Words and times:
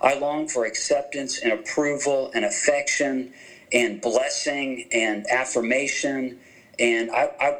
I 0.00 0.18
long 0.18 0.46
for 0.46 0.64
acceptance 0.64 1.38
and 1.38 1.52
approval 1.52 2.30
and 2.34 2.44
affection 2.44 3.32
and 3.72 4.00
blessing 4.00 4.88
and 4.92 5.26
affirmation. 5.28 6.38
And 6.78 7.10
I, 7.10 7.30
I, 7.40 7.58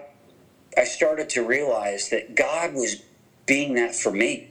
I 0.77 0.85
started 0.85 1.29
to 1.31 1.45
realize 1.45 2.11
that 2.11 2.37
God 2.37 2.75
was 2.75 3.03
being 3.47 3.75
that 3.75 3.95
for 3.95 4.13
me. 4.13 4.49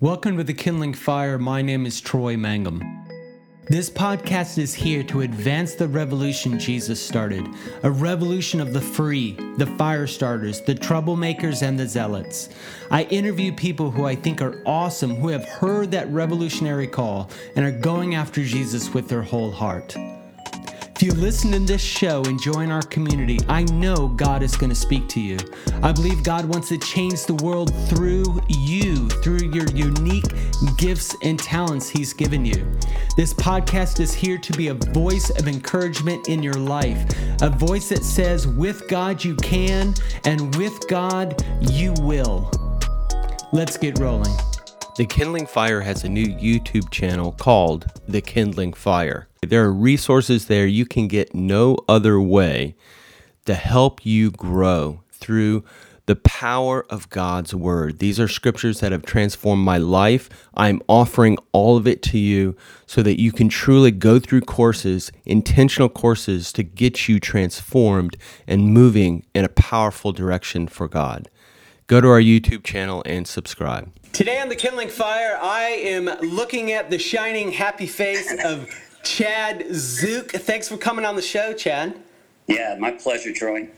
Welcome 0.00 0.38
to 0.38 0.44
the 0.44 0.54
Kindling 0.54 0.94
Fire. 0.94 1.38
My 1.38 1.60
name 1.60 1.84
is 1.84 2.00
Troy 2.00 2.36
Mangum. 2.36 3.01
This 3.66 3.88
podcast 3.88 4.58
is 4.58 4.74
here 4.74 5.04
to 5.04 5.20
advance 5.20 5.76
the 5.76 5.86
revolution 5.86 6.58
Jesus 6.58 7.00
started 7.00 7.46
a 7.84 7.90
revolution 7.92 8.60
of 8.60 8.72
the 8.72 8.80
free, 8.80 9.34
the 9.56 9.66
fire 9.78 10.08
starters, 10.08 10.60
the 10.62 10.74
troublemakers, 10.74 11.62
and 11.62 11.78
the 11.78 11.86
zealots. 11.86 12.48
I 12.90 13.04
interview 13.04 13.52
people 13.52 13.92
who 13.92 14.04
I 14.04 14.16
think 14.16 14.42
are 14.42 14.60
awesome, 14.66 15.14
who 15.14 15.28
have 15.28 15.44
heard 15.44 15.92
that 15.92 16.10
revolutionary 16.10 16.88
call 16.88 17.30
and 17.54 17.64
are 17.64 17.70
going 17.70 18.16
after 18.16 18.42
Jesus 18.42 18.92
with 18.92 19.08
their 19.08 19.22
whole 19.22 19.52
heart. 19.52 19.96
If 20.94 21.02
you 21.02 21.12
listen 21.14 21.50
to 21.50 21.58
this 21.58 21.82
show 21.82 22.22
and 22.26 22.40
join 22.40 22.70
our 22.70 22.82
community, 22.82 23.38
I 23.48 23.64
know 23.64 24.08
God 24.08 24.42
is 24.42 24.56
going 24.56 24.70
to 24.70 24.76
speak 24.76 25.08
to 25.08 25.20
you. 25.20 25.36
I 25.82 25.90
believe 25.90 26.22
God 26.22 26.44
wants 26.44 26.68
to 26.68 26.78
change 26.78 27.24
the 27.24 27.34
world 27.34 27.74
through 27.88 28.40
you, 28.48 29.08
through 29.08 29.50
your 29.52 29.66
unique 29.70 30.26
gifts 30.76 31.16
and 31.22 31.40
talents 31.40 31.88
He's 31.88 32.12
given 32.12 32.44
you. 32.44 32.70
This 33.16 33.34
podcast 33.34 33.98
is 33.98 34.14
here 34.14 34.38
to 34.38 34.52
be 34.52 34.68
a 34.68 34.74
voice 34.74 35.30
of 35.30 35.48
encouragement 35.48 36.28
in 36.28 36.40
your 36.40 36.54
life, 36.54 37.04
a 37.40 37.48
voice 37.48 37.88
that 37.88 38.04
says, 38.04 38.46
with 38.46 38.86
God 38.88 39.24
you 39.24 39.34
can, 39.36 39.94
and 40.24 40.54
with 40.54 40.86
God 40.88 41.44
you 41.72 41.94
will. 42.00 42.48
Let's 43.52 43.76
get 43.76 43.98
rolling. 43.98 44.32
The 44.96 45.06
Kindling 45.06 45.46
Fire 45.46 45.80
has 45.80 46.04
a 46.04 46.08
new 46.08 46.26
YouTube 46.26 46.90
channel 46.90 47.32
called 47.32 47.86
The 48.06 48.20
Kindling 48.20 48.74
Fire. 48.74 49.26
There 49.48 49.64
are 49.64 49.72
resources 49.72 50.46
there 50.46 50.66
you 50.66 50.86
can 50.86 51.08
get 51.08 51.34
no 51.34 51.76
other 51.88 52.20
way 52.20 52.76
to 53.44 53.54
help 53.54 54.06
you 54.06 54.30
grow 54.30 55.00
through 55.10 55.64
the 56.06 56.14
power 56.14 56.86
of 56.88 57.10
God's 57.10 57.52
Word. 57.52 57.98
These 57.98 58.20
are 58.20 58.28
scriptures 58.28 58.78
that 58.78 58.92
have 58.92 59.04
transformed 59.04 59.64
my 59.64 59.78
life. 59.78 60.30
I'm 60.54 60.80
offering 60.86 61.38
all 61.50 61.76
of 61.76 61.88
it 61.88 62.02
to 62.04 62.18
you 62.18 62.56
so 62.86 63.02
that 63.02 63.20
you 63.20 63.32
can 63.32 63.48
truly 63.48 63.90
go 63.90 64.20
through 64.20 64.42
courses, 64.42 65.10
intentional 65.24 65.88
courses 65.88 66.52
to 66.52 66.62
get 66.62 67.08
you 67.08 67.18
transformed 67.18 68.16
and 68.46 68.72
moving 68.72 69.26
in 69.34 69.44
a 69.44 69.48
powerful 69.48 70.12
direction 70.12 70.68
for 70.68 70.86
God. 70.86 71.28
Go 71.88 72.00
to 72.00 72.08
our 72.08 72.20
YouTube 72.20 72.62
channel 72.62 73.02
and 73.06 73.26
subscribe. 73.26 73.92
Today 74.12 74.40
on 74.40 74.48
the 74.48 74.56
Kindling 74.56 74.88
Fire, 74.88 75.36
I 75.42 75.62
am 75.64 76.04
looking 76.20 76.70
at 76.70 76.90
the 76.90 76.98
shining, 76.98 77.50
happy 77.50 77.88
face 77.88 78.32
of 78.44 78.68
Chad 79.02 79.66
Zook. 79.72 80.30
Thanks 80.30 80.68
for 80.68 80.76
coming 80.76 81.04
on 81.04 81.16
the 81.16 81.22
show, 81.22 81.52
Chad. 81.52 82.00
Yeah, 82.46 82.76
my 82.78 82.90
pleasure, 82.90 83.32
Troy. 83.32 83.68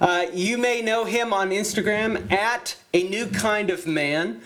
Uh, 0.00 0.26
you 0.32 0.56
may 0.56 0.80
know 0.80 1.04
him 1.04 1.32
on 1.32 1.50
Instagram 1.50 2.30
at 2.32 2.76
a 2.94 3.08
new 3.08 3.26
kind 3.26 3.70
of 3.70 3.86
man. 3.86 4.42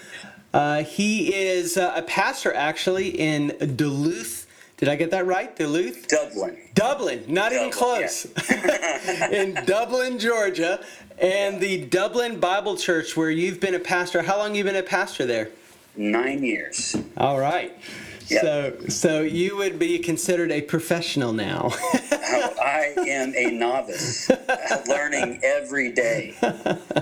Uh, 0.53 0.83
he 0.83 1.35
is 1.35 1.77
uh, 1.77 1.93
a 1.95 2.03
pastor 2.03 2.53
actually 2.55 3.09
in 3.09 3.49
Duluth. 3.77 4.47
Did 4.79 4.89
I 4.89 4.97
get 4.97 5.11
that 5.11 5.27
right? 5.27 5.55
Duluth? 5.55 6.09
Dublin. 6.09 6.57
Dublin, 6.75 7.25
not 7.29 7.51
Dublin, 7.51 7.61
even 7.61 7.71
close. 7.73 8.27
Yeah. 8.51 9.31
in 9.31 9.65
Dublin, 9.65 10.19
Georgia 10.19 10.85
and 11.19 11.61
the 11.61 11.85
Dublin 11.87 12.39
Bible 12.41 12.77
Church, 12.77 13.17
where 13.17 13.31
you've 13.31 13.61
been 13.61 13.75
a 13.75 13.79
pastor. 13.79 14.23
How 14.23 14.37
long 14.39 14.55
you 14.55 14.65
been 14.65 14.77
a 14.77 14.83
pastor 14.83 15.25
there? 15.25 15.51
Nine 15.97 16.45
years. 16.45 16.95
All 17.17 17.39
right. 17.39 17.75
So, 18.27 18.77
so 18.89 19.21
you 19.23 19.57
would 19.57 19.79
be 19.79 19.99
considered 19.99 20.51
a 20.51 20.63
professional 20.63 21.33
now. 21.33 21.71
I 21.93 22.95
am 22.99 23.35
a 23.37 23.51
novice, 23.51 24.31
learning 24.89 25.41
every 25.43 25.93
day. 25.93 26.35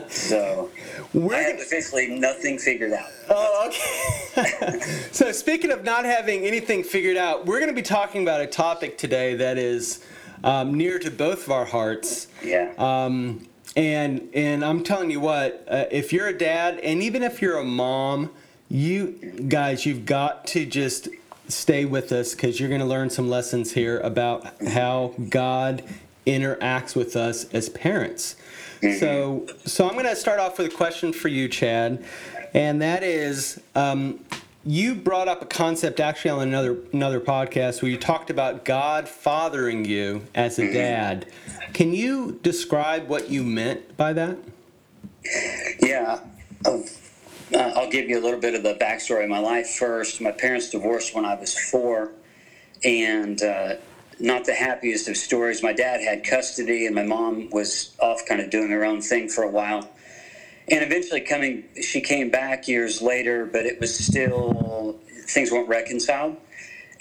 So 0.09 0.71
We're 1.13 1.35
I 1.35 1.39
have 1.39 1.61
officially 1.61 2.19
nothing 2.19 2.59
figured 2.59 2.93
out. 2.93 3.09
Oh, 3.31 3.69
okay. 3.69 4.81
so 5.13 5.33
speaking 5.33 5.73
of 5.73 5.85
not 5.85 6.05
having 6.05 6.45
anything 6.45 6.83
figured 6.83 7.17
out, 7.17 7.47
we're 7.47 7.59
going 7.59 7.71
to 7.71 7.75
be 7.75 7.83
talking 7.83 8.23
about 8.23 8.41
a 8.41 8.47
topic 8.47 8.99
today 8.99 9.35
that 9.37 9.59
is 9.59 10.05
um, 10.45 10.75
near 10.75 10.99
to 10.99 11.11
both 11.11 11.47
of 11.47 11.53
our 11.53 11.65
hearts. 11.65 12.29
Yeah. 12.43 12.73
Um, 12.77 13.49
and 13.77 14.29
and 14.35 14.65
I'm 14.65 14.85
telling 14.85 15.11
you 15.11 15.21
what, 15.21 15.67
uh, 15.69 15.87
if 15.91 16.13
you're 16.13 16.29
a 16.29 16.37
dad, 16.37 16.79
and 16.79 17.03
even 17.03 17.23
if 17.23 17.43
you're 17.43 17.59
a 17.59 17.65
mom, 17.65 18.31
you 18.75 19.13
guys, 19.49 19.87
you've 19.87 20.05
got 20.05 20.49
to 20.49 20.67
just 20.67 21.09
stay 21.47 21.85
with 21.85 22.11
us 22.11 22.35
because 22.35 22.59
you're 22.59 22.69
going 22.69 22.81
to 22.81 22.87
learn 22.87 23.09
some 23.09 23.31
lessons 23.31 23.71
here 23.73 24.01
about 24.01 24.61
how 24.65 25.15
God 25.29 25.85
interacts 26.27 26.97
with 26.97 27.15
us 27.15 27.45
as 27.53 27.69
parents. 27.69 28.35
Mm-hmm. 28.83 28.99
So, 28.99 29.47
so 29.65 29.87
I'm 29.87 29.93
going 29.93 30.07
to 30.07 30.17
start 30.17 30.41
off 30.41 30.59
with 30.59 30.73
a 30.73 30.77
question 30.77 31.13
for 31.13 31.29
you, 31.29 31.47
Chad, 31.49 32.05
and 32.53 32.83
that 32.83 33.05
is, 33.05 33.61
um, 33.77 34.19
you 34.67 34.97
brought 34.97 35.29
up 35.29 35.41
a 35.41 35.47
concept 35.47 36.01
actually 36.01 36.33
on 36.33 36.49
another 36.49 36.77
another 36.93 37.21
podcast 37.21 37.81
where 37.81 37.93
you 37.93 37.99
talked 37.99 38.29
about 38.29 38.65
God 38.65 39.09
fathering 39.09 39.85
you 39.85 40.27
as 40.35 40.59
a 40.59 40.63
mm-hmm. 40.63 40.73
dad. 40.73 41.27
Can 41.75 41.93
you 41.93 42.41
describe 42.43 43.07
what 43.07 43.31
you 43.31 43.45
meant 43.45 43.97
by 43.97 44.15
that? 44.15 44.39
Yeah. 45.81 46.19
Oh, 46.65 46.83
uh, 47.55 47.73
I'll 47.77 47.91
give 47.91 48.09
you 48.09 48.19
a 48.19 48.23
little 48.23 48.41
bit 48.41 48.55
of 48.55 48.63
the 48.63 48.75
backstory 48.75 49.25
of 49.25 49.31
my 49.31 49.39
life 49.39 49.69
first. 49.69 50.21
My 50.21 50.33
parents 50.33 50.71
divorced 50.71 51.15
when 51.15 51.25
I 51.25 51.35
was 51.35 51.57
four, 51.57 52.13
and 52.83 53.43
uh, 53.43 53.77
not 54.21 54.45
the 54.45 54.55
happiest 54.55 55.09
of 55.09 55.17
stories. 55.17 55.63
My 55.63 55.73
dad 55.73 56.01
had 56.01 56.25
custody, 56.25 56.87
and 56.87 56.95
my 56.95 57.05
mom 57.05 57.51
was 57.51 57.95
off 58.01 58.27
kind 58.27 58.41
of 58.41 58.51
doing 58.51 58.71
her 58.71 58.85
own 58.85 59.01
thing 59.01 59.29
for 59.29 59.45
a 59.45 59.51
while 59.51 59.89
and 60.69 60.83
eventually 60.83 61.21
coming 61.21 61.65
she 61.81 62.01
came 62.01 62.31
back 62.31 62.67
years 62.69 63.03
later 63.03 63.45
but 63.47 63.67
it 63.67 63.81
was 63.81 63.97
still 63.97 64.99
things 65.27 65.51
weren't 65.51 65.69
reconciled 65.69 66.37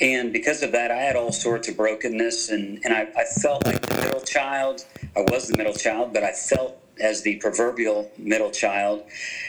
and 0.01 0.33
because 0.33 0.63
of 0.63 0.71
that 0.71 0.91
i 0.91 0.97
had 0.97 1.15
all 1.15 1.31
sorts 1.31 1.67
of 1.69 1.77
brokenness 1.77 2.49
and, 2.49 2.79
and 2.83 2.93
I, 2.93 3.07
I 3.17 3.23
felt 3.41 3.65
like 3.65 3.81
the 3.81 3.95
middle 4.03 4.21
child 4.21 4.85
i 5.15 5.21
was 5.21 5.47
the 5.47 5.57
middle 5.57 5.73
child 5.73 6.13
but 6.13 6.23
i 6.23 6.31
felt 6.31 6.77
as 6.99 7.23
the 7.23 7.35
proverbial 7.37 8.09
middle 8.17 8.51
child 8.51 9.03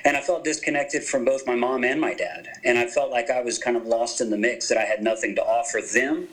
and 0.05 0.17
i 0.17 0.21
felt 0.21 0.45
disconnected 0.45 1.05
from 1.05 1.25
both 1.25 1.47
my 1.47 1.57
mom 1.57 1.85
and 1.85 2.01
my 2.01 2.15
dad 2.15 2.49
and 2.65 2.79
i 2.79 2.87
felt 2.87 3.11
like 3.11 3.31
i 3.31 3.41
was 3.41 3.59
kind 3.59 3.77
of 3.77 3.85
lost 3.87 4.21
in 4.21 4.31
the 4.31 4.39
mix 4.39 4.69
that 4.69 4.79
i 4.79 4.85
had 4.85 5.03
nothing 5.03 5.35
to 5.35 5.43
offer 5.43 5.81
them 5.95 6.29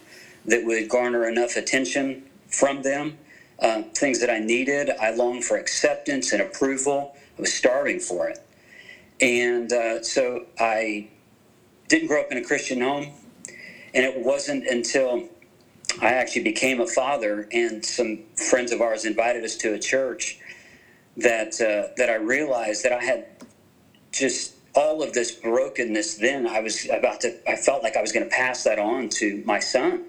that 0.45 0.63
would 0.63 0.89
garner 0.89 1.27
enough 1.27 1.55
attention 1.57 2.23
from 2.47 2.81
them 2.83 3.16
uh, 3.59 3.83
things 3.95 4.19
that 4.19 4.29
i 4.29 4.39
needed 4.39 4.91
i 5.01 5.11
longed 5.11 5.44
for 5.45 5.57
acceptance 5.57 6.31
and 6.33 6.41
approval 6.41 7.11
I 7.38 7.41
was 7.41 7.53
starving 7.53 7.99
for 7.99 8.29
it. 8.29 8.39
And 9.22 9.72
uh, 9.73 10.03
so 10.03 10.45
I 10.59 11.09
didn't 11.89 12.07
grow 12.07 12.22
up 12.22 12.31
in 12.31 12.38
a 12.38 12.43
Christian 12.43 12.81
home. 12.81 13.09
And 13.93 14.05
it 14.05 14.16
wasn't 14.17 14.66
until 14.67 15.29
I 16.01 16.13
actually 16.13 16.43
became 16.43 16.81
a 16.81 16.88
father 16.88 17.47
and 17.51 17.85
some 17.85 18.19
friends 18.35 18.72
of 18.73 18.81
ours 18.81 19.05
invited 19.05 19.43
us 19.45 19.55
to 19.57 19.73
a 19.73 19.79
church 19.79 20.38
that, 21.17 21.61
uh, 21.61 21.94
that 21.97 22.09
I 22.09 22.16
realized 22.16 22.83
that 22.83 22.94
I 22.94 23.03
had 23.03 23.25
just 24.13 24.55
all 24.75 25.03
of 25.03 25.13
this 25.13 25.31
brokenness 25.31 26.16
then 26.16 26.47
I 26.47 26.61
was 26.61 26.88
about 26.89 27.22
to 27.22 27.38
I 27.49 27.57
felt 27.57 27.83
like 27.83 27.97
I 27.97 28.01
was 28.01 28.11
going 28.11 28.25
to 28.25 28.31
pass 28.35 28.63
that 28.63 28.79
on 28.79 29.09
to 29.11 29.44
my 29.45 29.59
son. 29.59 30.05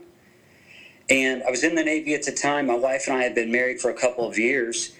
And 1.11 1.43
I 1.43 1.51
was 1.51 1.65
in 1.65 1.75
the 1.75 1.85
Navy 1.85 2.15
at 2.15 2.25
the 2.25 2.33
time. 2.33 2.67
My 2.69 2.77
wife 2.77 3.09
and 3.09 3.17
I 3.17 3.23
had 3.25 3.35
been 3.35 3.53
married 3.53 3.81
for 3.81 3.91
a 3.91 3.95
couple 3.95 4.27
of 4.27 4.39
years 4.39 4.93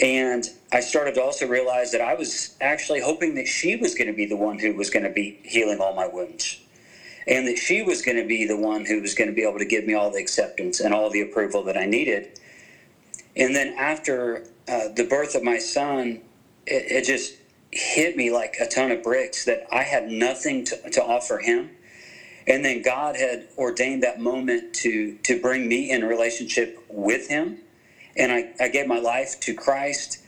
and 0.00 0.48
I 0.72 0.80
started 0.80 1.14
to 1.16 1.22
also 1.22 1.46
realize 1.46 1.92
that 1.92 2.00
I 2.00 2.14
was 2.14 2.56
actually 2.60 3.00
hoping 3.00 3.34
that 3.36 3.48
she 3.48 3.76
was 3.76 3.94
going 3.94 4.08
to 4.08 4.14
be 4.14 4.26
the 4.26 4.36
one 4.36 4.58
who 4.58 4.74
was 4.74 4.90
going 4.90 5.04
to 5.04 5.10
be 5.10 5.40
healing 5.44 5.80
all 5.80 5.94
my 5.94 6.06
wounds. 6.06 6.58
And 7.26 7.48
that 7.48 7.58
she 7.58 7.82
was 7.82 8.02
going 8.02 8.18
to 8.18 8.26
be 8.26 8.46
the 8.46 8.56
one 8.56 8.86
who 8.86 9.00
was 9.02 9.14
going 9.14 9.28
to 9.30 9.34
be 9.34 9.42
able 9.42 9.58
to 9.58 9.66
give 9.66 9.86
me 9.86 9.94
all 9.94 10.10
the 10.10 10.20
acceptance 10.20 10.80
and 10.80 10.94
all 10.94 11.10
the 11.10 11.22
approval 11.22 11.64
that 11.64 11.76
I 11.76 11.86
needed. 11.86 12.40
And 13.36 13.54
then 13.56 13.74
after 13.78 14.44
uh, 14.68 14.88
the 14.94 15.04
birth 15.04 15.34
of 15.34 15.42
my 15.42 15.58
son, 15.58 16.22
it, 16.66 16.92
it, 16.92 17.04
just 17.04 17.34
hit 17.72 18.16
me 18.16 18.30
like 18.30 18.56
a 18.60 18.66
ton 18.66 18.90
of 18.92 19.02
bricks 19.02 19.44
that 19.46 19.66
I 19.72 19.84
had 19.84 20.08
nothing 20.08 20.64
to, 20.66 20.90
to 20.90 21.02
offer 21.04 21.38
him. 21.38 21.70
And 22.46 22.64
then 22.64 22.82
God 22.82 23.16
had 23.16 23.48
ordained 23.58 24.02
that 24.02 24.20
moment 24.20 24.74
to, 24.76 25.16
to 25.24 25.40
bring 25.40 25.68
me 25.68 25.90
in 25.90 26.04
relationship 26.04 26.78
with 26.88 27.28
him 27.28 27.58
and 28.16 28.32
I, 28.32 28.50
I 28.60 28.68
gave 28.68 28.86
my 28.86 28.98
life 28.98 29.40
to 29.40 29.54
Christ. 29.54 30.18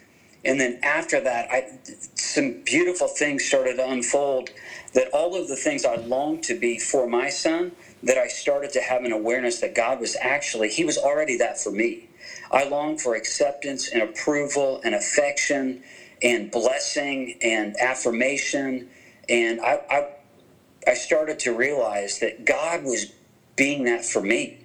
And 0.45 0.61
then 0.61 0.81
after 0.83 1.21
that, 1.21 1.51
I, 1.51 1.67
some 2.15 2.62
beautiful 2.65 3.09
things 3.09 3.45
started 3.45 3.77
to 3.77 3.89
unfold 3.89 4.51
that 4.95 5.09
all 5.12 5.37
of 5.37 5.49
the 5.49 5.56
things 5.56 5.85
I 5.85 5.97
longed 5.97 6.45
to 6.45 6.59
be 6.59 6.79
for 6.79 7.06
my 7.09 7.31
son, 7.31 7.73
that 8.03 8.19
I 8.19 8.29
started 8.29 8.73
to 8.75 8.81
have 8.81 9.05
an 9.05 9.12
awareness 9.12 9.61
that 9.61 9.75
God 9.75 10.01
was 10.01 10.17
actually, 10.21 10.71
He 10.71 10.85
was 10.85 10.99
already 10.99 11.39
that 11.39 11.61
for 11.61 11.71
me. 11.73 12.09
I 12.55 12.65
longed 12.65 13.03
for 13.03 13.17
acceptance 13.17 13.91
and 13.91 14.03
approval 14.03 14.81
and 14.85 14.95
affection 14.95 15.83
and 16.23 16.51
blessing 16.51 17.39
and 17.43 17.77
affirmation. 17.81 18.89
And 19.29 19.61
I, 19.61 19.81
I, 19.91 20.09
I 20.87 20.95
started 20.95 21.41
to 21.41 21.53
realize 21.53 22.21
that 22.21 22.47
God 22.47 22.85
was 22.85 23.12
being 23.56 23.85
that 23.85 24.05
for 24.06 24.23
me. 24.23 24.59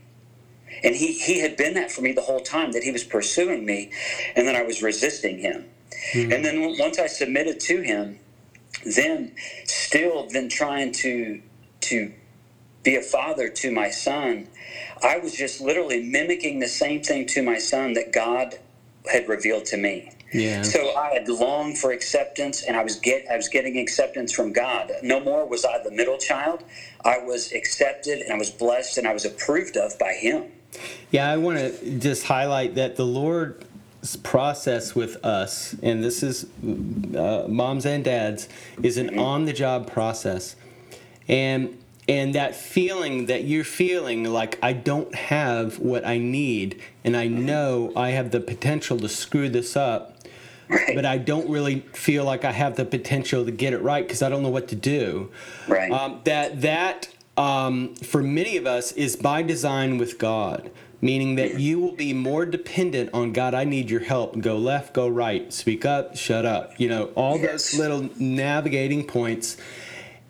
And 0.84 0.96
he, 0.96 1.14
he 1.14 1.42
had 1.42 1.58
been 1.58 1.76
that 1.76 1.92
for 1.92 2.02
me 2.02 2.14
the 2.14 2.22
whole 2.22 2.42
time, 2.42 2.74
that 2.74 2.84
he 2.84 2.92
was 2.92 3.04
pursuing 3.04 3.66
me, 3.66 3.92
and 4.36 4.48
then 4.48 4.56
I 4.56 4.64
was 4.64 4.82
resisting 4.84 5.40
him. 5.40 5.66
Mm-hmm. 6.14 6.32
And 6.34 6.46
then 6.46 6.76
once 6.80 7.00
I 7.00 7.08
submitted 7.08 7.60
to 7.62 7.82
him, 7.82 8.20
then 8.86 9.36
still 9.66 10.28
then 10.30 10.50
trying 10.50 10.94
to 10.94 11.42
to 11.82 12.14
be 12.84 12.96
a 12.96 13.02
father 13.02 13.50
to 13.50 13.72
my 13.72 13.90
son, 13.90 14.48
I 15.04 15.18
was 15.18 15.34
just 15.34 15.62
literally 15.62 16.04
mimicking 16.04 16.60
the 16.60 16.68
same 16.68 17.02
thing 17.02 17.26
to 17.28 17.44
my 17.44 17.58
son 17.58 17.94
that 17.94 18.12
God 18.12 18.60
had 19.12 19.28
revealed 19.28 19.66
to 19.66 19.78
me. 19.78 20.12
Yeah. 20.32 20.62
So 20.62 20.96
I 20.96 21.14
had 21.14 21.28
longed 21.28 21.78
for 21.78 21.92
acceptance, 21.92 22.64
and 22.64 22.78
I 22.78 22.84
was 22.84 22.98
get 22.98 23.26
I 23.32 23.36
was 23.36 23.48
getting 23.48 23.80
acceptance 23.80 24.32
from 24.32 24.54
God. 24.54 24.92
No 25.02 25.20
more 25.20 25.48
was 25.48 25.66
I 25.66 25.82
the 25.84 25.92
middle 25.92 26.18
child. 26.18 26.64
I 27.04 27.18
was 27.18 27.52
accepted, 27.52 28.20
and 28.20 28.32
I 28.32 28.38
was 28.38 28.52
blessed, 28.52 28.98
and 28.98 29.08
I 29.08 29.14
was 29.14 29.26
approved 29.26 29.76
of 29.76 29.98
by 29.98 30.14
Him. 30.14 30.46
Yeah, 31.10 31.32
I 31.32 31.38
want 31.38 31.58
to 31.58 32.00
just 32.00 32.26
highlight 32.26 32.76
that 32.76 32.96
the 32.96 33.06
Lord's 33.06 34.18
process 34.22 34.94
with 34.94 35.26
us, 35.26 35.76
and 35.82 36.04
this 36.04 36.22
is 36.22 36.46
uh, 36.64 37.46
moms 37.50 37.88
and 37.88 38.04
dads, 38.04 38.48
is 38.84 38.98
an 38.98 39.08
mm-hmm. 39.08 39.20
on-the-job 39.20 39.92
process, 39.92 40.56
and 41.28 41.76
and 42.10 42.34
that 42.34 42.56
feeling 42.56 43.28
that 43.28 43.44
you're 43.44 43.64
feeling 43.64 44.24
like 44.24 44.58
I 44.64 44.74
don't 44.74 45.14
have 45.14 45.78
what 45.78 46.06
I 46.06 46.18
need, 46.18 46.82
and 47.04 47.16
I 47.16 47.28
know 47.28 47.94
I 47.96 48.10
have 48.10 48.32
the 48.32 48.40
potential 48.40 48.98
to 48.98 49.08
screw 49.08 49.48
this 49.48 49.78
up, 49.78 50.18
right. 50.68 50.96
but 50.96 51.06
I 51.06 51.20
don't 51.20 51.48
really 51.48 51.82
feel 51.94 52.26
like 52.26 52.44
I 52.44 52.52
have 52.52 52.76
the 52.78 52.84
potential 52.84 53.46
to 53.46 53.52
get 53.52 53.74
it 53.74 53.84
right 53.84 54.06
because 54.06 54.24
I 54.24 54.30
don't 54.30 54.42
know 54.42 54.50
what 54.50 54.68
to 54.70 54.76
do. 54.76 55.30
Right. 55.68 55.92
Um, 55.92 56.22
that 56.24 56.62
that 56.62 57.10
um, 57.38 57.94
for 57.98 58.24
many 58.24 58.58
of 58.58 58.66
us 58.66 58.92
is 58.94 59.16
by 59.16 59.44
design 59.44 60.00
with 60.00 60.18
God 60.18 60.72
meaning 61.02 61.36
that 61.36 61.58
you 61.58 61.80
will 61.80 61.96
be 61.96 62.12
more 62.12 62.46
dependent 62.46 63.10
on 63.14 63.32
God. 63.32 63.54
I 63.54 63.64
need 63.64 63.90
your 63.90 64.02
help. 64.02 64.38
Go 64.42 64.58
left, 64.58 64.94
go 64.94 65.08
right, 65.08 65.54
speak 65.54 65.86
up, 65.86 66.18
shut 66.18 66.46
up. 66.46 66.78
You 66.78 66.90
know, 66.90 67.06
all 67.16 67.38
yes. 67.38 67.72
those 67.72 67.80
little 67.80 68.10
navigating 68.18 69.06
points. 69.06 69.56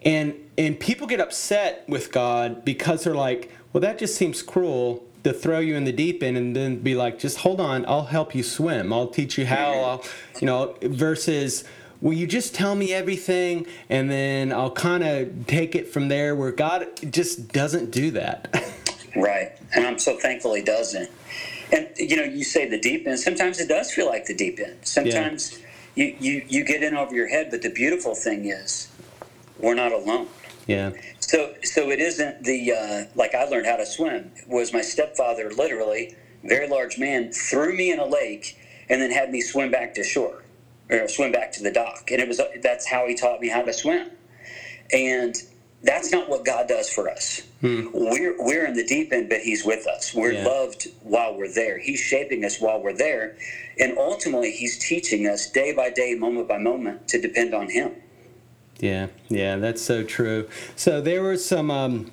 And 0.06 0.36
and 0.60 0.78
people 0.78 1.08
get 1.08 1.22
upset 1.22 1.86
with 1.88 2.12
God 2.12 2.66
because 2.66 3.06
they're 3.06 3.16
like, 3.16 3.50
well, 3.72 3.80
that 3.80 3.98
just 3.98 4.16
seems 4.16 4.44
cruel 4.44 5.06
to 5.24 5.32
throw 5.32 5.60
you 5.60 5.76
in 5.76 5.86
the 5.86 5.94
deep 5.94 6.22
end 6.22 6.36
and 6.36 6.54
then 6.54 6.80
be 6.80 6.96
like, 6.96 7.18
just 7.18 7.40
hold 7.40 7.62
on, 7.62 7.86
I'll 7.86 8.06
help 8.06 8.36
you 8.36 8.44
swim. 8.44 8.92
I'll 8.92 9.08
teach 9.08 9.38
you 9.38 9.46
how. 9.46 9.72
Mm-hmm. 9.72 9.86
I'll, 9.86 10.04
you 10.42 10.46
know, 10.48 10.76
versus 10.82 11.64
will 12.02 12.14
you 12.14 12.28
just 12.28 12.54
tell 12.54 12.76
me 12.76 12.94
everything 12.94 13.68
and 13.90 14.12
then 14.12 14.52
I'll 14.52 14.72
kind 14.72 15.04
of 15.04 15.48
take 15.48 15.76
it 15.76 15.88
from 15.88 16.10
there 16.10 16.36
where 16.36 16.52
God 16.52 16.88
just 17.10 17.54
doesn't 17.54 17.92
do 17.92 18.12
that. 18.12 18.54
right. 19.16 19.54
And 19.74 19.88
I'm 19.88 19.98
so 19.98 20.18
thankful 20.18 20.56
he 20.56 20.62
doesn't. 20.62 21.10
And 21.72 21.88
you 21.96 22.18
know, 22.18 22.24
you 22.24 22.44
say 22.44 22.68
the 22.68 22.80
deep 22.80 23.08
end, 23.08 23.18
sometimes 23.20 23.62
it 23.62 23.70
does 23.70 23.94
feel 23.94 24.08
like 24.08 24.26
the 24.26 24.36
deep 24.36 24.60
end. 24.60 24.80
Sometimes 24.82 25.58
yeah. 25.96 26.06
you, 26.06 26.16
you, 26.20 26.46
you 26.50 26.64
get 26.66 26.84
in 26.84 26.98
over 26.98 27.16
your 27.16 27.30
head, 27.30 27.48
but 27.50 27.62
the 27.62 27.70
beautiful 27.70 28.14
thing 28.14 28.46
is 28.46 28.90
we're 29.58 29.76
not 29.76 29.94
alone. 29.94 30.28
Yeah. 30.70 30.92
So 31.20 31.56
so 31.64 31.90
it 31.90 32.00
isn't 32.00 32.44
the 32.44 32.72
uh, 32.72 33.06
like 33.16 33.36
I 33.36 33.46
learned 33.46 33.66
how 33.66 33.78
to 33.78 33.86
swim. 33.86 34.32
It 34.36 34.48
was 34.48 34.74
my 34.74 34.82
stepfather 34.82 35.52
literally 35.52 36.16
very 36.44 36.68
large 36.68 36.98
man 36.98 37.32
threw 37.32 37.76
me 37.76 37.92
in 37.92 38.00
a 38.00 38.06
lake 38.06 38.58
and 38.90 39.02
then 39.02 39.12
had 39.12 39.32
me 39.32 39.42
swim 39.42 39.72
back 39.72 39.94
to 39.96 40.04
shore 40.04 40.44
or 40.90 41.08
swim 41.08 41.32
back 41.32 41.52
to 41.52 41.64
the 41.64 41.72
dock 41.72 42.10
and 42.12 42.22
it 42.22 42.28
was 42.28 42.40
that's 42.62 42.88
how 42.88 43.08
he 43.08 43.16
taught 43.16 43.42
me 43.42 43.50
how 43.50 43.62
to 43.62 43.74
swim 43.74 44.10
and 44.92 45.36
that's 45.82 46.12
not 46.12 46.30
what 46.30 46.44
God 46.44 46.68
does 46.68 46.90
for 46.90 47.10
us. 47.10 47.42
Hmm. 47.62 47.88
We're 47.94 48.36
we're 48.38 48.66
in 48.66 48.74
the 48.74 48.86
deep 48.86 49.14
end, 49.14 49.30
but 49.30 49.40
He's 49.40 49.64
with 49.64 49.88
us. 49.88 50.14
We're 50.14 50.34
yeah. 50.34 50.46
loved 50.46 50.88
while 51.04 51.38
we're 51.38 51.52
there. 51.54 51.80
He's 51.80 52.00
shaping 52.00 52.44
us 52.44 52.60
while 52.60 52.82
we're 52.82 52.98
there, 52.98 53.38
and 53.80 53.98
ultimately, 53.98 54.52
He's 54.52 54.78
teaching 54.78 55.26
us 55.26 55.50
day 55.50 55.74
by 55.74 55.90
day, 55.90 56.16
moment 56.16 56.50
by 56.50 56.58
moment, 56.58 57.08
to 57.10 57.22
depend 57.22 57.54
on 57.54 57.70
Him. 57.70 57.94
Yeah, 58.80 59.08
yeah, 59.28 59.58
that's 59.58 59.82
so 59.82 60.04
true. 60.04 60.48
So 60.76 61.02
there 61.02 61.22
were 61.22 61.38
some 61.38 61.70
um, 61.70 62.12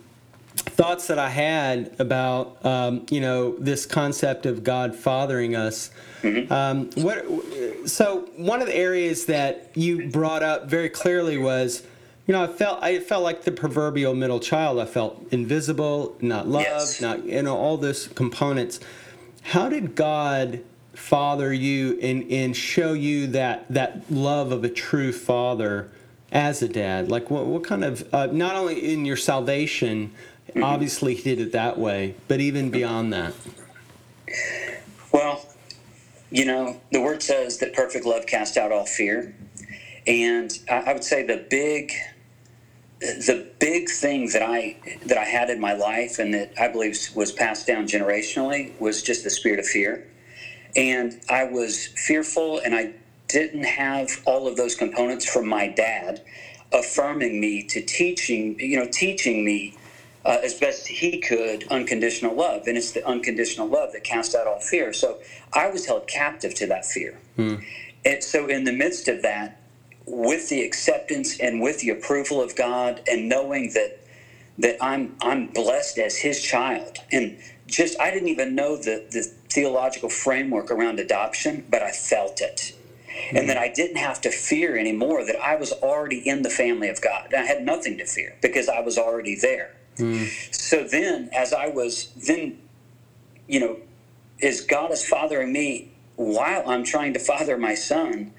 thoughts 0.56 1.06
that 1.06 1.18
I 1.18 1.28
had 1.28 1.94
about 1.98 2.64
um, 2.64 3.06
you 3.10 3.20
know 3.20 3.56
this 3.58 3.86
concept 3.86 4.46
of 4.46 4.64
God 4.64 4.94
fathering 4.94 5.54
us. 5.54 5.90
Mm-hmm. 6.22 6.52
Um, 6.52 6.90
what? 6.96 7.88
So 7.88 8.28
one 8.36 8.60
of 8.60 8.66
the 8.66 8.76
areas 8.76 9.26
that 9.26 9.70
you 9.74 10.08
brought 10.08 10.42
up 10.42 10.66
very 10.68 10.88
clearly 10.88 11.38
was. 11.38 11.82
You 12.28 12.32
know, 12.32 12.42
I 12.42 12.48
felt 12.48 12.82
I 12.82 12.98
felt 12.98 13.22
like 13.22 13.42
the 13.44 13.52
proverbial 13.52 14.12
middle 14.12 14.40
child. 14.40 14.80
I 14.80 14.84
felt 14.84 15.24
invisible, 15.30 16.16
not 16.20 16.48
loved, 16.48 16.66
yes. 16.66 17.00
not 17.00 17.24
you 17.24 17.40
know 17.40 17.56
all 17.56 17.76
those 17.76 18.08
components. 18.08 18.80
How 19.42 19.68
did 19.68 19.94
God 19.94 20.64
father 20.92 21.52
you 21.52 22.00
and 22.02 22.28
and 22.32 22.56
show 22.56 22.94
you 22.94 23.28
that 23.28 23.66
that 23.70 24.10
love 24.10 24.50
of 24.50 24.64
a 24.64 24.68
true 24.68 25.12
father? 25.12 25.88
As 26.32 26.62
a 26.62 26.68
dad? 26.68 27.08
Like, 27.10 27.30
what, 27.30 27.46
what 27.46 27.64
kind 27.64 27.84
of, 27.84 28.12
uh, 28.12 28.26
not 28.26 28.56
only 28.56 28.92
in 28.92 29.04
your 29.04 29.16
salvation, 29.16 30.12
mm-hmm. 30.48 30.62
obviously 30.62 31.14
he 31.14 31.22
did 31.22 31.40
it 31.40 31.52
that 31.52 31.78
way, 31.78 32.14
but 32.28 32.40
even 32.40 32.70
beyond 32.70 33.12
that? 33.12 33.34
Well, 35.12 35.46
you 36.30 36.44
know, 36.44 36.80
the 36.92 37.00
word 37.00 37.22
says 37.22 37.58
that 37.58 37.72
perfect 37.72 38.04
love 38.04 38.26
casts 38.26 38.56
out 38.56 38.72
all 38.72 38.86
fear. 38.86 39.34
And 40.06 40.52
I, 40.70 40.74
I 40.76 40.92
would 40.92 41.04
say 41.04 41.22
the 41.24 41.46
big, 41.48 41.92
the 43.00 43.48
big 43.58 43.88
thing 43.88 44.28
that 44.30 44.42
I 44.42 44.76
that 45.06 45.18
I 45.18 45.24
had 45.24 45.50
in 45.50 45.60
my 45.60 45.74
life 45.74 46.18
and 46.18 46.32
that 46.34 46.52
I 46.58 46.68
believe 46.68 46.96
was 47.14 47.32
passed 47.32 47.66
down 47.66 47.86
generationally 47.86 48.78
was 48.80 49.02
just 49.02 49.24
the 49.24 49.30
spirit 49.30 49.58
of 49.58 49.66
fear. 49.66 50.06
And 50.74 51.20
I 51.28 51.44
was 51.44 51.86
fearful 51.86 52.58
and 52.58 52.74
I 52.74 52.94
didn't 53.28 53.64
have 53.64 54.22
all 54.24 54.46
of 54.46 54.56
those 54.56 54.74
components 54.74 55.24
from 55.24 55.48
my 55.48 55.68
dad 55.68 56.22
affirming 56.72 57.40
me 57.40 57.62
to 57.62 57.80
teaching, 57.80 58.58
you 58.58 58.76
know, 58.78 58.88
teaching 58.90 59.44
me 59.44 59.76
uh, 60.24 60.38
as 60.42 60.54
best 60.54 60.88
he 60.88 61.18
could 61.18 61.66
unconditional 61.68 62.34
love. 62.34 62.66
And 62.66 62.76
it's 62.76 62.90
the 62.90 63.06
unconditional 63.06 63.68
love 63.68 63.92
that 63.92 64.04
casts 64.04 64.34
out 64.34 64.46
all 64.46 64.60
fear. 64.60 64.92
So 64.92 65.18
I 65.52 65.68
was 65.68 65.86
held 65.86 66.08
captive 66.08 66.54
to 66.54 66.66
that 66.66 66.84
fear. 66.84 67.18
Hmm. 67.36 67.56
And 68.04 68.22
so, 68.22 68.46
in 68.46 68.64
the 68.64 68.72
midst 68.72 69.08
of 69.08 69.22
that, 69.22 69.60
with 70.06 70.48
the 70.48 70.62
acceptance 70.62 71.40
and 71.40 71.60
with 71.60 71.80
the 71.80 71.90
approval 71.90 72.40
of 72.40 72.54
God, 72.54 73.02
and 73.08 73.28
knowing 73.28 73.72
that 73.74 73.98
that 74.58 74.76
I'm 74.80 75.16
I'm 75.20 75.48
blessed 75.48 75.98
as 75.98 76.18
His 76.18 76.40
child, 76.40 76.98
and 77.10 77.36
just 77.66 78.00
I 78.00 78.12
didn't 78.12 78.28
even 78.28 78.54
know 78.54 78.76
the 78.76 79.04
the 79.10 79.22
theological 79.48 80.08
framework 80.08 80.70
around 80.70 81.00
adoption, 81.00 81.66
but 81.68 81.82
I 81.82 81.90
felt 81.90 82.40
it 82.40 82.75
and 83.32 83.48
that 83.48 83.56
I 83.56 83.68
didn't 83.68 83.96
have 83.96 84.20
to 84.22 84.30
fear 84.30 84.76
anymore, 84.76 85.24
that 85.24 85.36
I 85.40 85.56
was 85.56 85.72
already 85.72 86.18
in 86.26 86.42
the 86.42 86.50
family 86.50 86.88
of 86.88 87.00
God. 87.00 87.34
I 87.34 87.42
had 87.42 87.64
nothing 87.64 87.98
to 87.98 88.06
fear 88.06 88.36
because 88.40 88.68
I 88.68 88.80
was 88.80 88.98
already 88.98 89.34
there. 89.34 89.74
Mm. 89.96 90.28
So 90.54 90.84
then, 90.84 91.30
as 91.34 91.52
I 91.52 91.68
was 91.68 92.10
then, 92.26 92.58
you 93.48 93.60
know, 93.60 93.78
as 94.42 94.60
God 94.60 94.92
is 94.92 95.04
fathering 95.04 95.52
me 95.52 95.92
while 96.16 96.68
I'm 96.68 96.84
trying 96.84 97.14
to 97.14 97.18
father 97.18 97.56
my 97.56 97.74
son, 97.74 98.32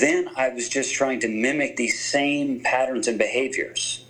then 0.00 0.28
I 0.36 0.48
was 0.50 0.68
just 0.68 0.94
trying 0.94 1.20
to 1.20 1.28
mimic 1.28 1.76
these 1.76 1.98
same 1.98 2.60
patterns 2.60 3.08
and 3.08 3.18
behaviors. 3.18 4.04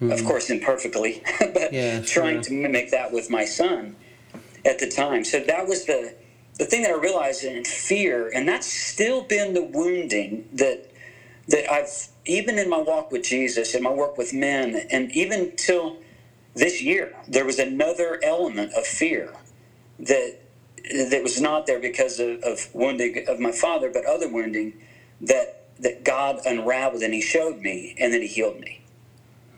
Mm. 0.00 0.12
Of 0.12 0.24
course, 0.24 0.50
imperfectly, 0.50 1.22
but 1.40 1.72
yeah, 1.72 2.02
trying 2.02 2.42
to 2.42 2.52
mimic 2.52 2.90
that 2.90 3.12
with 3.12 3.30
my 3.30 3.44
son 3.44 3.96
at 4.64 4.78
the 4.78 4.88
time. 4.88 5.24
So 5.24 5.40
that 5.40 5.66
was 5.66 5.86
the 5.86 6.14
the 6.58 6.64
thing 6.64 6.82
that 6.82 6.90
I 6.90 6.98
realized 6.98 7.44
in 7.44 7.64
fear, 7.64 8.30
and 8.34 8.48
that's 8.48 8.66
still 8.66 9.22
been 9.22 9.54
the 9.54 9.62
wounding 9.62 10.48
that 10.54 10.90
that 11.48 11.70
I've 11.70 12.08
even 12.24 12.58
in 12.58 12.68
my 12.68 12.78
walk 12.78 13.12
with 13.12 13.24
Jesus, 13.24 13.74
in 13.74 13.82
my 13.82 13.92
work 13.92 14.18
with 14.18 14.32
men, 14.32 14.86
and 14.90 15.12
even 15.12 15.54
till 15.56 15.98
this 16.54 16.82
year, 16.82 17.14
there 17.28 17.44
was 17.44 17.58
another 17.58 18.18
element 18.22 18.72
of 18.74 18.86
fear 18.86 19.32
that 19.98 20.40
that 21.10 21.22
was 21.22 21.40
not 21.40 21.66
there 21.66 21.78
because 21.78 22.18
of, 22.18 22.42
of 22.42 22.68
wounding 22.74 23.24
of 23.28 23.38
my 23.38 23.52
father, 23.52 23.90
but 23.92 24.04
other 24.06 24.28
wounding 24.28 24.74
that 25.20 25.64
that 25.78 26.04
God 26.04 26.40
unraveled 26.46 27.02
and 27.02 27.12
He 27.12 27.20
showed 27.20 27.60
me, 27.60 27.94
and 27.98 28.12
then 28.14 28.22
He 28.22 28.28
healed 28.28 28.60
me. 28.60 28.80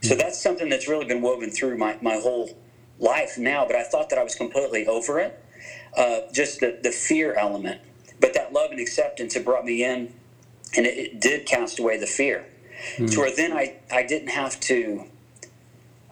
So 0.02 0.14
hmm. 0.14 0.20
that's 0.20 0.40
something 0.40 0.68
that's 0.68 0.88
really 0.88 1.06
been 1.06 1.22
woven 1.22 1.50
through 1.50 1.78
my, 1.78 1.96
my 2.02 2.14
whole 2.16 2.58
life 2.98 3.38
now. 3.38 3.64
But 3.66 3.76
I 3.76 3.84
thought 3.84 4.10
that 4.10 4.18
I 4.18 4.24
was 4.24 4.34
completely 4.34 4.86
over 4.86 5.20
it 5.20 5.44
uh, 5.98 6.20
just 6.32 6.60
the, 6.60 6.78
the 6.82 6.90
fear 6.90 7.34
element. 7.34 7.80
But 8.20 8.32
that 8.34 8.52
love 8.52 8.70
and 8.70 8.80
acceptance 8.80 9.34
had 9.34 9.44
brought 9.44 9.64
me 9.64 9.84
in, 9.84 10.12
and 10.76 10.86
it, 10.86 10.96
it 10.96 11.20
did 11.20 11.46
cast 11.46 11.78
away 11.78 11.98
the 11.98 12.06
fear. 12.06 12.46
Mm. 12.96 13.12
To 13.12 13.20
where 13.20 13.34
then 13.34 13.52
I, 13.52 13.76
I 13.90 14.04
didn't 14.04 14.28
have 14.28 14.58
to. 14.60 15.04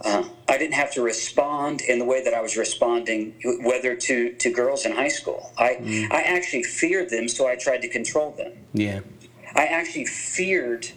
Uh, 0.05 0.25
I 0.47 0.59
didn't 0.59 0.75
have 0.75 0.93
to 0.93 1.03
respond 1.03 1.81
in 1.81 1.99
the 1.99 2.05
way 2.05 2.23
that 2.23 2.35
I 2.35 2.43
was 2.43 2.55
responding, 2.59 3.35
whether 3.63 3.97
to, 3.97 4.35
to 4.35 4.53
girls 4.53 4.85
in 4.85 4.93
high 4.93 5.09
school. 5.09 5.53
I 5.57 5.77
mm. 5.81 6.13
I 6.13 6.21
actually 6.21 6.65
feared 6.65 7.09
them, 7.09 7.29
so 7.29 7.49
I 7.49 7.57
tried 7.57 7.81
to 7.83 7.89
control 7.89 8.33
them. 8.33 8.53
Yeah. 8.75 9.01
I 9.55 9.65
actually 9.65 10.05
feared 10.05 10.91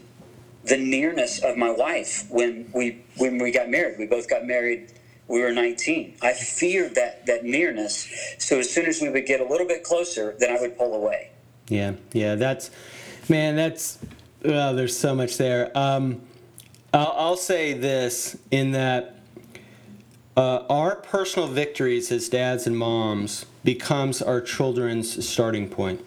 the 0.65 0.77
nearness 0.77 1.39
of 1.39 1.55
my 1.55 1.71
wife 1.71 2.25
when 2.29 2.69
we 2.73 3.03
when 3.15 3.37
we 3.37 3.51
got 3.51 3.69
married. 3.69 3.97
We 3.97 4.05
both 4.05 4.29
got 4.29 4.45
married. 4.45 4.91
We 5.29 5.41
were 5.41 5.51
19. 5.51 6.15
I 6.23 6.33
feared 6.33 6.95
that 6.95 7.27
that 7.27 7.45
nearness. 7.45 8.09
So 8.39 8.59
as 8.59 8.69
soon 8.69 8.87
as 8.87 8.99
we 8.99 9.09
would 9.09 9.27
get 9.27 9.39
a 9.39 9.45
little 9.45 9.67
bit 9.67 9.83
closer, 9.83 10.35
then 10.39 10.57
I 10.57 10.59
would 10.59 10.77
pull 10.77 10.95
away. 10.95 11.29
Yeah, 11.69 11.93
yeah, 12.11 12.33
that's 12.33 12.71
man, 13.29 13.55
that's 13.55 13.99
well, 14.43 14.75
there's 14.75 14.97
so 14.97 15.13
much 15.13 15.37
there. 15.37 15.71
Um, 15.77 16.21
I'll, 16.91 17.13
I'll 17.15 17.37
say 17.37 17.73
this 17.73 18.37
in 18.49 18.71
that 18.71 19.19
uh, 20.35 20.65
our 20.67 20.95
personal 20.95 21.47
victories 21.47 22.11
as 22.11 22.27
dads 22.27 22.65
and 22.65 22.75
moms 22.75 23.45
becomes 23.63 24.23
our 24.23 24.41
children's 24.41 25.27
starting 25.27 25.69
point. 25.69 26.03